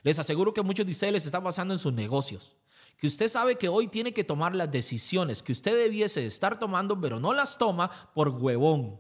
Les 0.04 0.18
aseguro 0.18 0.54
que 0.54 0.62
a 0.62 0.64
muchos 0.64 0.86
de 0.86 0.92
ustedes 0.92 1.14
les 1.14 1.26
está 1.26 1.42
pasando 1.42 1.74
en 1.74 1.80
sus 1.80 1.94
negocios. 1.94 2.56
Que 2.98 3.08
usted 3.08 3.28
sabe 3.28 3.56
que 3.56 3.70
hoy 3.70 3.88
tiene 3.88 4.14
que 4.14 4.24
tomar 4.24 4.56
las 4.56 4.72
decisiones 4.72 5.44
que 5.44 5.52
usted 5.52 5.78
debiese 5.78 6.26
estar 6.26 6.60
tomando, 6.60 7.00
pero 7.00 7.20
no 7.20 7.34
las 7.34 7.58
toma 7.58 7.90
por 8.14 8.30
huevón. 8.30 9.00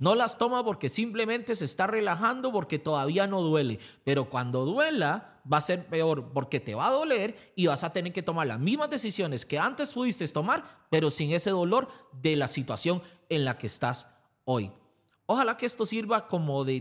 No 0.00 0.14
las 0.14 0.38
toma 0.38 0.64
porque 0.64 0.88
simplemente 0.88 1.54
se 1.54 1.66
está 1.66 1.86
relajando 1.86 2.52
porque 2.52 2.78
todavía 2.78 3.26
no 3.26 3.42
duele. 3.42 3.78
Pero 4.02 4.30
cuando 4.30 4.64
duela 4.64 5.40
va 5.50 5.58
a 5.58 5.62
ser 5.62 5.88
peor 5.88 6.32
porque 6.32 6.58
te 6.58 6.74
va 6.74 6.86
a 6.86 6.90
doler 6.90 7.52
y 7.54 7.66
vas 7.66 7.84
a 7.84 7.92
tener 7.92 8.12
que 8.12 8.22
tomar 8.22 8.46
las 8.46 8.58
mismas 8.58 8.88
decisiones 8.88 9.44
que 9.44 9.58
antes 9.58 9.92
pudiste 9.92 10.26
tomar, 10.28 10.86
pero 10.88 11.10
sin 11.10 11.32
ese 11.32 11.50
dolor 11.50 11.88
de 12.12 12.34
la 12.36 12.48
situación 12.48 13.02
en 13.28 13.44
la 13.44 13.58
que 13.58 13.66
estás 13.66 14.06
hoy. 14.46 14.72
Ojalá 15.32 15.56
que 15.56 15.64
esto 15.64 15.86
sirva 15.86 16.26
como 16.26 16.64
de, 16.64 16.80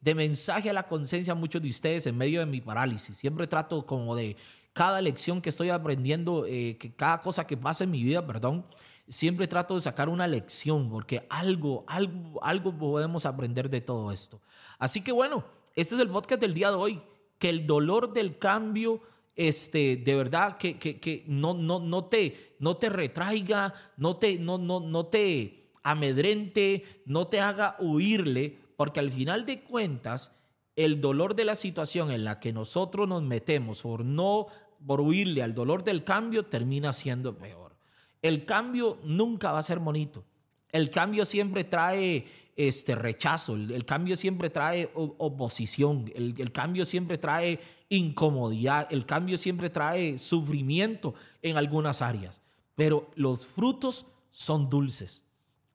de, 0.00 0.14
mensaje 0.14 0.70
a 0.70 0.72
la 0.72 0.84
conciencia 0.84 1.34
a 1.34 1.36
muchos 1.36 1.60
de 1.60 1.68
ustedes 1.68 2.06
en 2.06 2.16
medio 2.16 2.40
de 2.40 2.46
mi 2.46 2.62
parálisis. 2.62 3.18
Siempre 3.18 3.46
trato 3.46 3.84
como 3.84 4.16
de 4.16 4.38
cada 4.72 5.02
lección 5.02 5.42
que 5.42 5.50
estoy 5.50 5.68
aprendiendo, 5.68 6.46
eh, 6.46 6.78
que 6.78 6.94
cada 6.94 7.20
cosa 7.20 7.46
que 7.46 7.58
pasa 7.58 7.84
en 7.84 7.90
mi 7.90 8.02
vida, 8.02 8.26
perdón, 8.26 8.64
siempre 9.06 9.46
trato 9.48 9.74
de 9.74 9.82
sacar 9.82 10.08
una 10.08 10.26
lección 10.26 10.88
porque 10.88 11.26
algo, 11.28 11.84
algo, 11.86 12.42
algo 12.42 12.74
podemos 12.74 13.26
aprender 13.26 13.68
de 13.68 13.82
todo 13.82 14.10
esto. 14.12 14.40
Así 14.78 15.02
que 15.02 15.12
bueno, 15.12 15.44
este 15.74 15.94
es 15.94 16.00
el 16.00 16.08
podcast 16.08 16.40
del 16.40 16.54
día 16.54 16.70
de 16.70 16.76
hoy, 16.76 17.02
que 17.38 17.50
el 17.50 17.66
dolor 17.66 18.14
del 18.14 18.38
cambio, 18.38 19.02
este, 19.36 19.98
de 19.98 20.16
verdad, 20.16 20.56
que, 20.56 20.78
que, 20.78 20.98
que 20.98 21.22
no, 21.26 21.52
no, 21.52 21.80
no, 21.80 22.06
te, 22.06 22.56
no 22.60 22.78
te 22.78 22.88
retraiga, 22.88 23.74
no 23.98 24.16
te, 24.16 24.38
no, 24.38 24.56
no, 24.56 24.80
no 24.80 25.04
te 25.04 25.63
amedrente, 25.84 26.82
no 27.06 27.28
te 27.28 27.40
haga 27.40 27.76
huirle, 27.78 28.58
porque 28.76 28.98
al 28.98 29.12
final 29.12 29.46
de 29.46 29.62
cuentas, 29.62 30.32
el 30.74 31.00
dolor 31.00 31.36
de 31.36 31.44
la 31.44 31.54
situación 31.54 32.10
en 32.10 32.24
la 32.24 32.40
que 32.40 32.52
nosotros 32.52 33.06
nos 33.06 33.22
metemos 33.22 33.82
por 33.82 34.04
no 34.04 34.48
por 34.84 35.00
huirle 35.00 35.42
al 35.42 35.54
dolor 35.54 35.84
del 35.84 36.04
cambio 36.04 36.46
termina 36.46 36.92
siendo 36.92 37.38
peor. 37.38 37.76
El 38.20 38.44
cambio 38.44 38.98
nunca 39.04 39.52
va 39.52 39.60
a 39.60 39.62
ser 39.62 39.78
bonito. 39.78 40.24
El 40.70 40.90
cambio 40.90 41.24
siempre 41.24 41.64
trae 41.64 42.26
este 42.56 42.94
rechazo, 42.94 43.54
el, 43.54 43.84
cambio 43.84 44.16
siempre 44.16 44.50
trae 44.50 44.90
oposición, 44.94 46.10
el, 46.14 46.34
el, 46.38 46.52
cambio 46.52 46.84
siempre 46.84 47.18
trae 47.18 47.60
incomodidad, 47.88 48.86
el 48.90 49.06
cambio 49.06 49.36
siempre 49.36 49.70
trae 49.70 50.18
sufrimiento 50.18 51.14
en 51.42 51.56
algunas 51.56 52.00
áreas, 52.00 52.40
pero 52.76 53.10
los 53.16 53.44
frutos 53.44 54.06
son 54.30 54.70
dulces, 54.70 55.23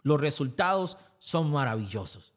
los 0.03 0.19
resultados 0.19 0.97
son 1.19 1.51
maravillosos. 1.51 2.33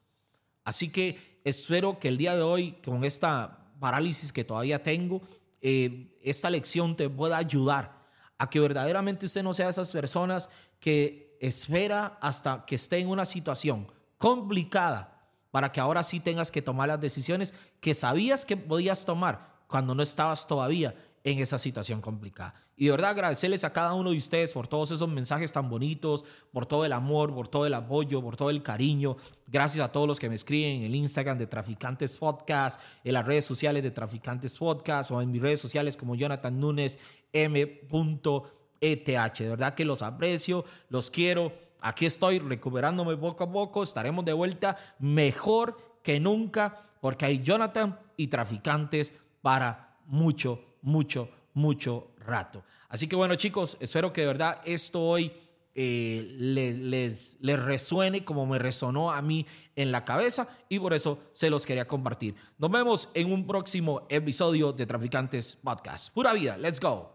Así 0.63 0.89
que 0.89 1.39
espero 1.43 1.99
que 1.99 2.07
el 2.07 2.17
día 2.17 2.35
de 2.35 2.41
hoy, 2.41 2.73
con 2.83 3.03
esta 3.03 3.71
parálisis 3.79 4.31
que 4.31 4.43
todavía 4.43 4.81
tengo, 4.81 5.21
eh, 5.61 6.17
esta 6.21 6.49
lección 6.49 6.95
te 6.95 7.09
pueda 7.09 7.37
ayudar 7.37 8.03
a 8.37 8.49
que 8.49 8.59
verdaderamente 8.59 9.25
usted 9.25 9.43
no 9.43 9.53
sea 9.53 9.67
de 9.67 9.71
esas 9.71 9.91
personas 9.91 10.49
que 10.79 11.37
espera 11.39 12.17
hasta 12.21 12.65
que 12.65 12.75
esté 12.75 12.99
en 12.99 13.09
una 13.09 13.25
situación 13.25 13.87
complicada 14.17 15.29
para 15.51 15.71
que 15.71 15.79
ahora 15.79 16.03
sí 16.03 16.19
tengas 16.19 16.51
que 16.51 16.61
tomar 16.61 16.87
las 16.87 16.99
decisiones 16.99 17.53
que 17.79 17.93
sabías 17.93 18.45
que 18.45 18.57
podías 18.57 19.05
tomar 19.05 19.53
cuando 19.67 19.93
no 19.93 20.03
estabas 20.03 20.47
todavía 20.47 20.95
en 21.23 21.39
esa 21.39 21.57
situación 21.57 22.01
complicada. 22.01 22.53
Y 22.75 22.85
de 22.85 22.91
verdad 22.91 23.11
agradecerles 23.11 23.63
a 23.63 23.71
cada 23.71 23.93
uno 23.93 24.11
de 24.11 24.17
ustedes 24.17 24.51
por 24.51 24.67
todos 24.67 24.91
esos 24.91 25.07
mensajes 25.07 25.53
tan 25.53 25.69
bonitos, 25.69 26.25
por 26.51 26.65
todo 26.65 26.85
el 26.85 26.91
amor, 26.91 27.33
por 27.33 27.47
todo 27.47 27.65
el 27.65 27.73
apoyo, 27.73 28.21
por 28.21 28.35
todo 28.35 28.49
el 28.49 28.61
cariño. 28.61 29.15
Gracias 29.47 29.85
a 29.85 29.91
todos 29.91 30.07
los 30.07 30.19
que 30.19 30.27
me 30.27 30.35
escriben 30.35 30.77
en 30.77 30.83
el 30.83 30.95
Instagram 30.95 31.37
de 31.37 31.47
Traficantes 31.47 32.17
Podcast, 32.17 32.81
en 33.03 33.13
las 33.13 33.25
redes 33.25 33.45
sociales 33.45 33.83
de 33.83 33.91
Traficantes 33.91 34.57
Podcast 34.57 35.11
o 35.11 35.21
en 35.21 35.31
mis 35.31 35.41
redes 35.41 35.61
sociales 35.61 35.95
como 35.95 36.15
Jonathan 36.15 36.59
Núñez 36.59 36.99
M.ETH. 37.31 37.79
De 38.81 39.49
verdad 39.49 39.75
que 39.75 39.85
los 39.85 40.01
aprecio, 40.01 40.65
los 40.89 41.09
quiero. 41.09 41.53
Aquí 41.79 42.05
estoy 42.05 42.39
recuperándome 42.39 43.15
poco 43.15 43.43
a 43.45 43.51
poco. 43.51 43.83
Estaremos 43.83 44.25
de 44.25 44.33
vuelta 44.33 44.75
mejor 44.99 45.77
que 46.01 46.19
nunca 46.19 46.89
porque 46.99 47.25
hay 47.25 47.43
Jonathan 47.43 47.99
y 48.17 48.27
Traficantes 48.27 49.13
para 49.41 49.97
mucho, 50.05 50.72
mucho, 50.83 51.29
mucho 51.53 52.11
rato. 52.17 52.63
Así 52.89 53.07
que 53.07 53.15
bueno 53.15 53.35
chicos, 53.35 53.77
espero 53.79 54.13
que 54.13 54.21
de 54.21 54.27
verdad 54.27 54.61
esto 54.65 55.01
hoy 55.01 55.33
eh, 55.75 56.35
les, 56.37 56.77
les, 56.77 57.37
les, 57.41 57.59
resuene 57.59 58.23
como 58.23 58.45
me 58.45 58.59
resonó 58.59 59.11
a 59.11 59.23
mí 59.23 59.47
en 59.75 59.91
la 59.91 60.05
cabeza 60.05 60.47
y 60.69 60.77
por 60.77 60.93
eso 60.93 61.17
se 61.31 61.49
los 61.49 61.65
quería 61.65 61.87
compartir. 61.87 62.35
Nos 62.59 62.69
vemos 62.69 63.09
en 63.15 63.33
un 63.33 63.47
próximo 63.47 64.05
episodio 64.09 64.71
de 64.71 64.85
Traficantes 64.85 65.55
Podcast. 65.55 66.13
Pura 66.13 66.31
vida, 66.33 66.59
let's 66.59 66.79
go. 66.79 67.12